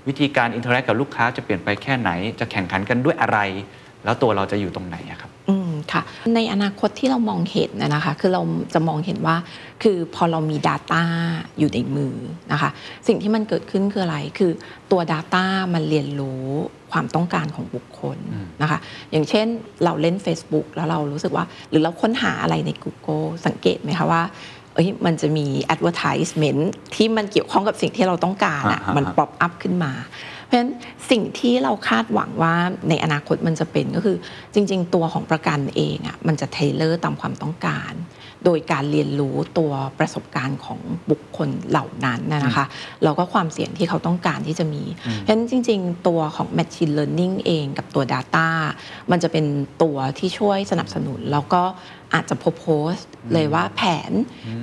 [0.08, 2.10] วิธีการ interact กับลูกค้าจะเปลี่ยนไปแค่ไหน
[2.40, 3.38] จะแข่งขันกันด้วยอะไร
[4.04, 6.02] แล้วตัวเราจะอยู่ตรงไหนอะครับอืมค่ะ
[6.34, 8.42] ในอนาคตที่เรามองเห็นนะนะคะคือเรา
[8.74, 9.36] จะมองเห็นว่า
[9.82, 11.02] คือพอเรามี Data
[11.58, 12.14] อยู่ในมือ
[12.52, 12.70] นะคะ
[13.06, 14.50] สิ่งที่มันเกิดขึ้นคืออะไร คือ
[14.90, 15.44] ตัว Data
[15.74, 16.44] มันเรียนรู้
[16.92, 18.78] ความต้องการของบุคคลอืมนะคะ
[19.10, 19.46] อย่างเช่น
[19.84, 24.22] เราเล่น Facebook แล้วเรารู้สึกว่า หรือเราค้นหาอะไรใน Google สังเกตไหมคะว่า
[24.74, 26.62] เอ้ยมันจะมี advertisement
[26.94, 29.92] ที่มันเกี่ยวข้องกับสิ่งที่เราต้องการอะอ่าฮะมัน pop up ขึ้นมา
[30.48, 30.72] เพราะฉะนั้น
[31.10, 32.54] สิ่งที่เราคาดหวังว่า
[32.88, 34.16] ในอนาคตมันจะเป็นก็คือ
[34.54, 37.92] จริง ๆ ตัวของประกันเองอะ่ะมันจะ tailor ตามความต้องการ
[38.44, 40.80] โดยการเรียนรู้ตัวประสบการณ์ของ
[41.10, 42.66] บุคคลเหล่านั้นนะนะคะ
[43.04, 48.48] แล้วก็ความเสี่ยงที่เขาต้องการที่จะมีเพราะฉะนั้นจริง ๆ ตัวของ Machine Learning เองกับตัว Data
[49.10, 49.44] มันจะเป็น
[49.82, 51.62] ตัวที่ช่วยสนับสนุนแล้วก็
[52.14, 52.94] อาจจะโพส
[53.32, 54.12] เลยว่าแผน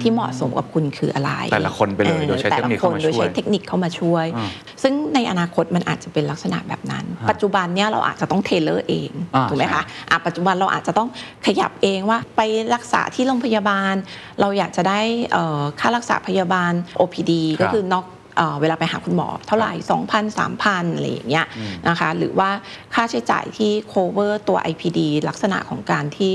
[0.02, 4.50] ที่เหมาะสมกับคุณคืออะไร แต่ละคนไปเลยโดยใช้เทคนิคเข้ามาแต่ละโดยช่วยใช้เทคนิคเข้ามาช่วยอ่า
[4.84, 11.10] ซึ่งในอนาคตมันอาจจะเป็นลักษณะแบบนั้น ปัจจุบันเนี่ยเราอาจจะต้องเทเลอร์เองอ่าถูกไหมใช่คะอะปัจจุบันเราอาจจะต้อง
[11.46, 12.42] ขยับเองว่าไป
[12.74, 13.94] รักษาที่โรงพยาบาล
[14.40, 18.06] เราอยากจะได้เอ่อค่ารักษาพยาบาล OPD ครับก็คือนอก
[18.38, 19.72] เอ่อเวลาไปหาคุณหมอเท่าไหร่
[20.06, 21.46] 2,000 3,000 อะไรอย่างเงี้ย
[21.88, 22.50] นะคะหรือว่า
[22.94, 26.34] ค่าใช้จ่ายที่ cover ตัว IPD ลักษณะของการที่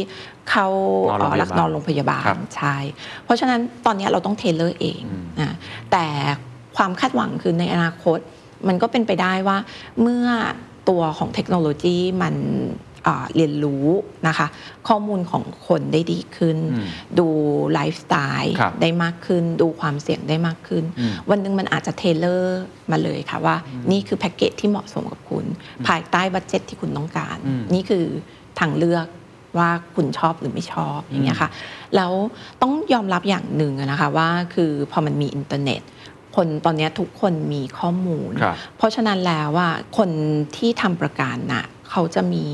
[0.50, 0.66] เข้า
[1.10, 2.76] นอนโรงพยาบาลเอ่อพักนอนโรงพยาบาลครับใช่
[3.24, 5.56] เพราะฉะนั้นตอนเนี้ยเราต้อง tailor เองอืมนะ
[5.92, 6.06] แต่
[6.76, 8.18] ความคาดหวังคือในอนาคต
[8.68, 9.58] มันก็เป็นไปได้ว่า
[10.02, 10.26] เมื่อ
[10.88, 12.89] ตัวของเทคโนโลยีมันอ่า
[13.36, 13.86] เรียนรู้
[14.28, 14.46] นะคะ
[14.88, 16.88] ข้อมูลของคนได้ดีขึ้นอืม
[17.18, 17.28] ดู
[17.72, 23.56] ไลฟ์สไตล์ครับได้มากขึ้น ดูความเสี่ยงได้มากขึ้นอืมวันหนึ่งมันอาจจะ tailorมาเลยค่ะว่า
[23.90, 25.44] นี่คือแพ็กเกจที่เหมาะสมกับคุณ
[25.86, 28.04] ภายใต้ budget ที่คุณต้องการอืมนี่คือ
[28.60, 29.06] ทางเลือก
[29.58, 31.50] ว่าคุณชอบหรือไม่ชอบอย่างเงี้ยค่ะ
[31.96, 32.12] แล้ว
[32.62, 35.82] ต้องยอมรับอย่างหนึ่งอะนะคะว่าคือพอมันมีอินเทอร์เน็ต
[36.36, 40.10] คนตอนเนี้ยทุกคนมีข้อมูลครับเพราะฉะนั้นแล้วว่าคน
[40.56, 42.46] ที่ทำประกันน่ะ เขาจะมี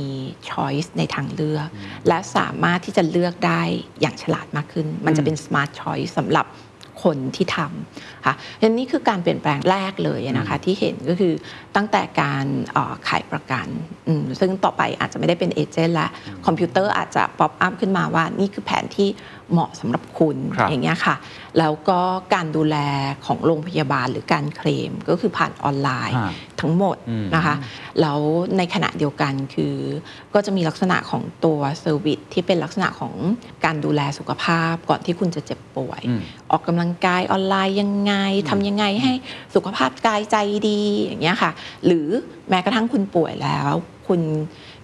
[0.49, 1.69] choice ในทางเลือก
[2.09, 3.63] และสามารถที่จะเลือกได้
[4.01, 6.47] อย่างฉลาดมากขึ้น มันจะเป็น smart choice สำหรับ
[7.07, 11.33] คนที่ทำค่ะอันนี้คือการเปลี่ยนแปลงแรกเลยนะคะที่เห็นก็คือ
[11.77, 13.67] ตั้งแต่การเอ่อขายประกัน
[14.07, 16.09] อืมซึ่งต่อไปอาจจะไม่ได้เป็น agent และ
[16.47, 19.09] คอมพิวเตอร์อาจจะ pop up ขึ้นมาว่านี่คือแผนที่
[19.53, 21.15] เหมาะสำหรับคุณครับอย่างเงี้ยค่ะ
[21.59, 22.01] แล้วก็
[22.35, 22.77] การดูแล
[23.27, 27.55] ของโรงพยาบาลหรือการเคลมก็คือผ่านออนไลน์ฮะทั้งหมดอืมนะคะ
[28.01, 28.19] แล้ว
[28.57, 29.77] ในขณะเดียวกันคือ
[30.35, 33.15] ก็จะมีลักษณะของตัว service ที่เป็นลักษณะของ
[33.65, 36.21] การดูแลสุขภาพก่อนที่คุณจะเจ็บป่วยอืม
[36.51, 38.15] ออกกำลังกายออนไลน์ยังไง
[38.51, 39.13] ทำยังไงให้
[39.55, 40.37] สุขภาพกายใจ
[40.69, 41.51] ดีอย่างเงี้ยค่ะ
[41.87, 42.09] หรือ
[42.49, 43.71] แม้กระทั่งคุณป่วยแล้ว
[44.09, 44.21] คุณ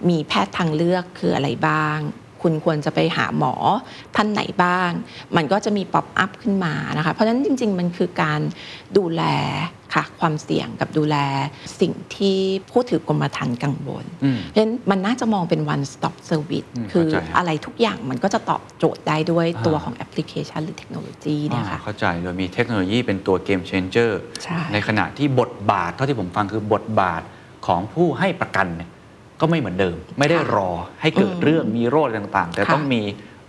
[0.09, 1.99] มีแพทย์ทางเลือกคืออะไรบ้าง
[2.43, 3.55] คุณควรจะไปหาหมอ
[4.17, 4.91] ท่านไหนบ้าง
[5.37, 8.41] มันก็จะมี pop up ขึ้นมานะคะ เพราะฉะนั้นจริง ๆ มันคือการ
[8.99, 9.23] ดูแล
[9.95, 11.17] ค่ะความเสี่ยงกับดูแล
[11.81, 12.39] สิ่งที่
[12.71, 27.23] ผู้ถือกรมธรรม์กังวลอืมเพราะฉะนั้นมันน่าจะมองเป็น one stop service อืมคือเข้าใจครับอะไรทุกอย่างมันก็จะตอบโจทย์ได้ด้วยอ่าตัวของแอปพลิเคชันหรือเทคโนโลยีเนี่ยค่ะอ่าเข้าใจโดยมีเทคโนโลยีเป็นตัวเกม c h นเจอร์ใช่ในขณะที่บทบาท เท่าที่ผมฟังคือบทบาท
[27.67, 28.91] ของผู้ให้ประกันเนี่ย
[29.43, 30.71] ก็ไม่เหมือนเดิม ไม่ได้รอ
[31.01, 33.03] ให้เกิดอืมเรื่องมีโรคอะไรต่างๆ แต่ค่ะต้องมี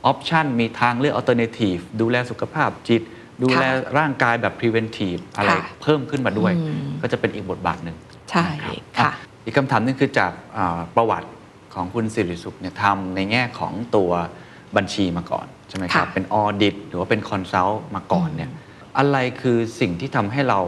[0.06, 3.02] option มีทางเลือก alternative ดูแลสุขภาพจิต
[3.44, 3.64] ดูแล
[3.98, 7.98] ร่างกายแบบ preventive อะไรค่ะเพิ่มขึ้นมาด้วยอืมก็จะเป็นอีกบทบาทหนึ่ง
[8.32, 11.30] ใช่นะครับค่ะอ่าอีกคำถามหนึ่งคือจากอ่าประวัติ
[11.74, 14.12] ของคุณสิริสุขเนี่ยทำในแง่ของตัว
[14.76, 18.52] บัญชีมาก่อนใช่ไหมครับค่ะเป็น audit หรือว่าเป็น consult มาก่อนเนี่ย
[18.98, 20.60] อะไรคือสิ่งที่ทำให้เรา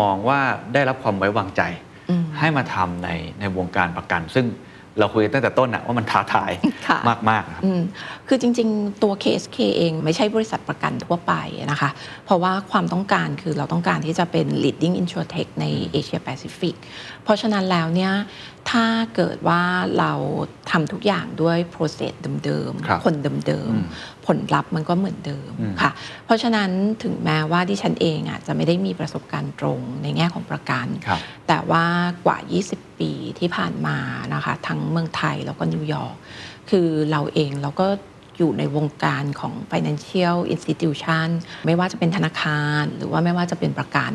[0.00, 0.40] มองว่า
[0.74, 1.62] ได้รับความไว้วางใจ
[2.10, 3.08] อืมให้มาทำใน
[3.40, 4.46] ในวงการประกัน ซึ่ง
[4.98, 6.52] เราคุยกันตั้งแต่ต้นอะว่ามันท้าทาย
[6.88, 6.98] ค่ะ
[7.30, 7.80] มากๆนะครับอืม
[8.28, 11.32] คือจริง ๆ ตัว KSK เองไม่ใช่บริษัทประกันทั่วไป
[11.70, 11.90] นะคะ
[12.24, 16.74] เพราะว่าความต้องการคือเราต้องการที่จะเป็น leading insurtech ในเอเชียแปซิฟิก
[17.24, 18.12] เพราะฉะนั้นแล้วเนี่ย
[18.70, 19.62] ถ้าเกิดว่า
[19.98, 20.12] เรา
[20.70, 22.14] ทำทุกอย่างด้วย process
[22.44, 25.90] เดิมครับๆคนเดิมอืมๆ ผลลัพธ์มันก็เหมือนเดิมอืมค่ะ
[26.24, 26.70] เพราะฉะนั้น
[27.02, 31.84] ถึงแม้ว่าดิฉันเองอะจะไม่ได้มีประสบการณ์ตรงในแง่ของประกันครับแต่ว่า
[32.26, 32.38] กว่า
[32.70, 33.98] 20 ปีที่ผ่านมา
[34.34, 36.16] นะคะ ทั้งเมืองไทยแล้วก็นิวยอร์ก
[36.70, 37.86] คือเราเองเราก็
[38.38, 41.28] อยู่ในวงการของ financial institution
[41.66, 44.12] ไม่ว่าจะเป็นธนาคาร หรือว่าไม่ว่าจะเป็นประกัน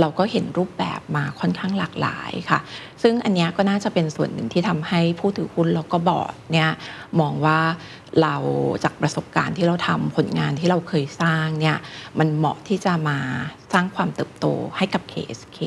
[0.00, 2.58] เราก็เห็นรูปแบบมาค่อนข้างหลากหลายค่ะ
[3.02, 6.70] ซึ่งอันเนี้ยก็น่าจะเป็นส่วนหนึ่งที่ทำให้ผู้ถือหุ้นแล้วก็บอร์ดเนี่ย
[7.20, 7.58] มองว่า
[8.22, 8.34] เรา
[8.84, 11.76] จากประสบการณ์ที่เราทำผลงานที่เราเคยสร้างเนี่ย
[12.18, 13.18] มันเหมาะที่จะมา
[13.72, 14.46] สร้างความเติบโต
[14.76, 15.58] ให้กับ KSK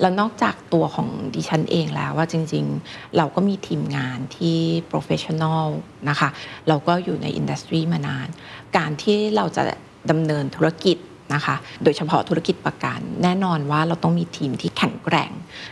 [0.00, 4.58] แล้วนอกจากตัวของดิฉันเองแล้วว่าจริงๆ เราก็มีทีมงานที่
[4.90, 5.64] professional
[6.08, 6.28] นะคะ
[6.68, 8.28] เราก็อยู่ใน industry มานาน
[8.76, 9.62] การที่เราจะ
[10.10, 10.96] ดำเนินธุรกิจ
[11.32, 15.30] นะคะ โดยเฉพาะธุรกิจประกันแน่นอนว่าเราต้องมีทีมที่แข็งแกร่ง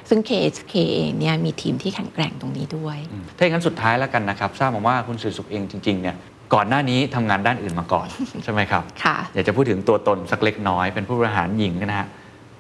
[0.09, 2.99] ซึ่ง KSK เองเนี่ยมีทีมที่แข็งแกร่งตรงนี้ด้วย
[3.37, 6.17] ถ้าอย่างนั้นสุดท้ายแล้วกันนะครับ ทราบมาว่าคุณสุสุขเองจริงๆเนี่ย
[6.55, 8.07] ก่อนหน้านี้ทำงานด้านอื่นมาก่อน
[8.45, 12.09] ใช่ไหมครับค่ะอยากจะพูดถึงตัวตนสักเล็กน้อยเป็นผู้บริหารหญิงนะฮะ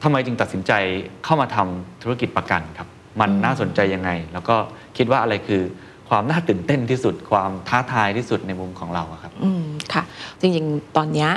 [0.03, 0.73] ทำไมจึงตัดสินใจ
[1.25, 2.89] เข้ามาทำธุรกิจประกันครับ
[3.21, 4.57] มันน่าสนใจยังไง แล้วก็
[4.97, 5.63] คิดว่าอะไรคือ
[6.09, 10.03] ความน่าตื่นเต้นที่สุดความท้าทายที่สุดในมุมของเราอะครับ อืมค่ะ
[10.41, 11.29] จริงๆ ตอนเนี้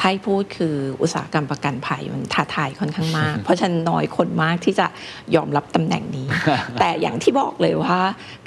[0.00, 4.86] ยถ้าให้พูดคืออุตสาหกรรมประกันภัยมันท้าทายค่อนข้างมาก เพราะฉะนันน้อยคนมากที่จะ
[5.34, 6.28] ยอมรับตำแหน่งนี้
[6.80, 7.98] แต่อย่างที่บอกเลยว่า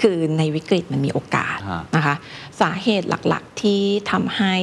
[0.02, 2.16] คือในวิกฤตมันมีโอกาสฮะนะคะ
[2.62, 3.82] สาเหตุหลักๆที่
[4.12, 4.56] ทำให้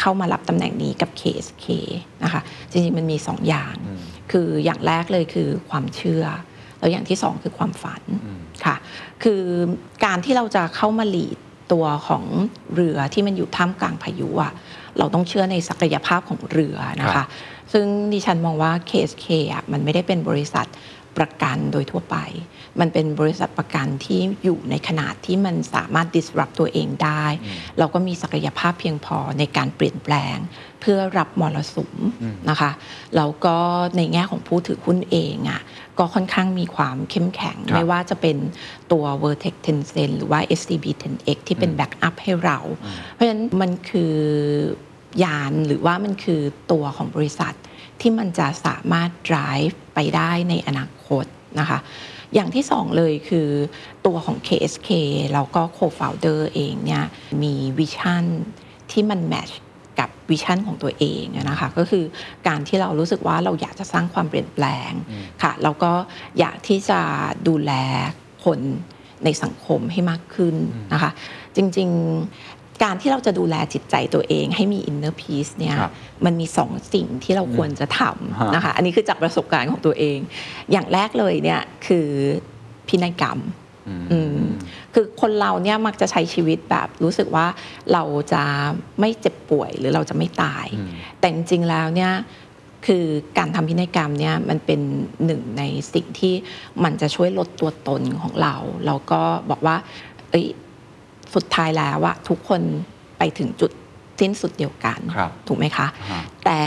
[0.00, 1.66] เข้ามารับตำแหน่งนี้กับ KSK
[2.22, 3.74] นะคะจริงๆมันมีสองอย่าง
[4.32, 6.24] คืออย่างแรกเลยคือความเชื่อ
[6.78, 8.02] แล้วอย่างที่สองคือความฝัน
[8.64, 8.76] ค่ะ
[9.22, 9.42] คือ
[10.04, 11.38] การที่เราจะเข้ามาหลีด
[11.72, 12.24] ตัวของ
[12.74, 14.52] เรือที่มันอยู่ท่ามกลางพายุอะ
[14.98, 17.26] เราต้องเชื่อในศักยภาพของเรือนะครัคะบ
[17.72, 20.66] ซึ่งดิฉันมองว่า KSK อะมันไม่ได้เป็นบริษัท
[21.18, 22.16] ประกันโดยทั่วไป
[22.80, 27.24] มันเป็นบริษัทประกันที่อยู่ในขนาดที่มันสามารถ disrupt ตัวเองได้
[27.78, 30.36] เราก็มีศักยภาพเพียงพอในการเปลี่ยนแปลง
[30.80, 31.94] เพื่อรับมรสุม
[32.50, 32.70] นะคะ
[33.16, 33.56] แล้วก็
[33.96, 35.62] ในแง่ของผู้ถือหุ้นเองอะ่ะ
[35.98, 38.36] ก็ค่อนข้างมีความเข้มแข็งครับไม่ว่าจะเป็น
[38.92, 42.58] ตัว Vertex Tencent หรือว่า SCB 10X ที่เป็นแบ็กอัพให้เรา
[43.12, 44.16] เพราะฉะนั้นมันคือ
[45.24, 46.40] ยานหรือว่ามันคือ
[46.72, 47.54] ตัวของบริษัท
[48.00, 51.26] ที่มันจะสามารถ drive ไปได้ในอนาค ต
[51.60, 51.78] นะคะ
[52.34, 53.48] อย่างที่สองเลยคือ
[54.06, 54.90] ตัวของ KSK
[55.34, 57.04] แล้วก็ co-founder เองเนี่ย
[57.42, 58.24] มีวิชั่น
[58.90, 59.50] ที่มันแมช
[59.98, 62.04] กับวิชั่นของตัวเองอะนะคะก็คือ
[62.48, 64.90] การที่เรารู้สึกว่าเราอยากจะสร้างความเปลี่ยนแปลง
[65.42, 65.92] ค่ะแล้วก็
[66.38, 67.00] อยากที่จะ
[67.48, 67.72] ดูแล
[68.44, 68.60] คน
[69.24, 70.56] ในสังคมให้มากขึ้น
[70.92, 71.10] นะคะ
[71.56, 72.51] จริงๆ
[72.82, 75.92] การที่เราจะดูแลจิตใจตัวเองให้มี inner peace เนี่ยครับ
[76.24, 80.18] มันมีสองสิ่งที่เราควรจะทฮะำนะคะอันนี้คือจากประสบการณ์ของตัวเอง
[80.72, 82.08] อย่างแรกเลยเนี่ยคือ
[82.88, 83.38] พินัยกรรม
[84.12, 84.38] อืม
[84.94, 87.46] คือคนเราเนี่ยมักจะใช้ชีวิตแบบรู้สึกว่า
[87.92, 88.02] เรา
[88.32, 88.42] จะ
[89.00, 90.66] ไม่เจ็บป่วยหรือเราจะไม่ตาย
[91.18, 92.12] แต่จริงๆแล้วเนี่ย
[92.86, 93.04] คือ
[93.38, 94.80] การทำพินัยกรรมเนี่ยมันเป็น
[95.24, 95.62] หนึ่งใน
[95.94, 96.34] สิ่งที่
[96.84, 98.54] มันจะช่วยลดตัวตนของเรา
[98.86, 99.20] แล้วก็
[99.50, 99.76] บอกว่า
[100.30, 100.46] เอ้ย
[101.34, 102.60] สุดท้ายแล้วอะทุกคน
[103.18, 103.70] ไปถึงจุด
[104.20, 106.60] สิ้นสุดเดียวกันครับถูกไหมคะฮะแต่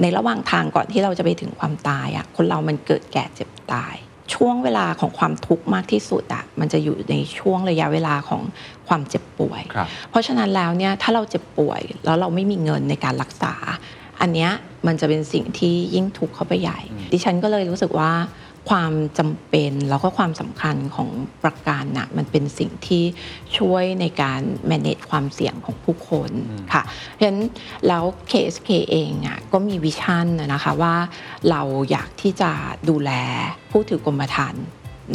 [0.00, 3.94] ในระหว่างทางก่อนที่เราจะไปถึงความตายอะคนเรามันเกิดแก่เจ็บตาย
[4.34, 8.42] ช่วงเวลาของความทุกข์มากที่สุดอะมันจะอยู่ในช่วงระยะเวลาของ
[8.88, 13.54] ความเจ็บป่วยครับเพราะฉะนั้นแล้วเนี่ยถ้าเราเจ็บป่วยแล้วเราไม่มีเงินในการรักษา
[14.20, 14.50] อันเนี้ย
[14.86, 16.78] มันจะเป็นสิ่งที่ยิ่งทุกข์เข้าไปใหญ่
[17.12, 18.10] ดิฉันก็เลยรู้สึกว่า
[18.70, 21.10] ความจำเป็นแล้วก็ความสำคัญของ
[21.44, 23.04] ประกันน่ะมันเป็นสิ่งที่
[23.58, 24.40] ช่วยในการ
[24.70, 26.30] manage ความเสี่ยงของผู้คน
[26.72, 27.42] ค่ะเพราะฉะนั้น
[27.88, 30.96] แล้ว KSK เองอะก็มีวิชั่นนะนะคะว่า
[31.50, 32.50] เราอยากที่จะ
[32.88, 33.10] ดูแล
[33.70, 34.64] ผู้ถือกรมธรรม์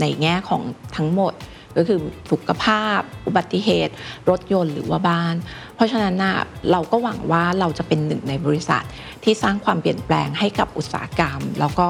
[0.02, 0.62] ในแง่ของ
[0.96, 1.36] ทั้งหมด
[1.78, 2.00] ก็คือ
[2.32, 3.94] สุขภาพ อุบัติเหตุ
[4.30, 5.36] รถยนต์หรือว่าบ้าน
[5.76, 6.38] เพราะฉะนั้นน่ะ
[6.72, 8.84] เราก็หวังว่าเราจะเป็นหนึ่งในบริษัท
[9.24, 11.88] ที่สร้างความเปลี่ยนแปลงให้กับอุตสาหกรรม แล้วก็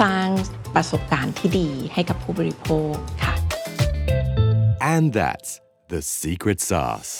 [0.00, 0.26] สร้าง
[0.74, 2.92] ประสบการณ์ที่ดีให้กับผู้บริโภค
[3.24, 3.34] ค่ะ
[4.94, 5.50] And that's
[5.92, 7.12] the secret sauce.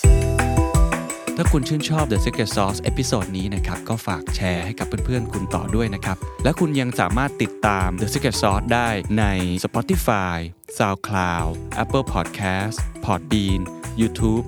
[1.37, 8.89] ถ้าคุณชื่นชอบ The Secret Sauce episode นี้นะครับ ก็ฝากแชร์ให้กับเพื่อนๆ คุณต่อด้วยนะครับ และคุณยังสามารถติดตาม The Secret Sauce ได้
[9.19, 9.25] ใน
[9.65, 10.37] Spotify,
[10.79, 11.51] SoundCloud,
[11.83, 13.61] Apple Podcast, Podbean,
[14.01, 14.45] YouTube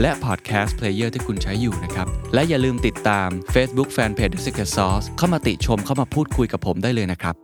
[0.00, 7.34] และ Podcast Player ที่คุณใช้อยู่นะครับ และอย่าลืมติดตาม Facebook Fanpage The Secret Sauce เข้ามาติชมเข้ามาพูดคุยกับผมได้เลยนะครับ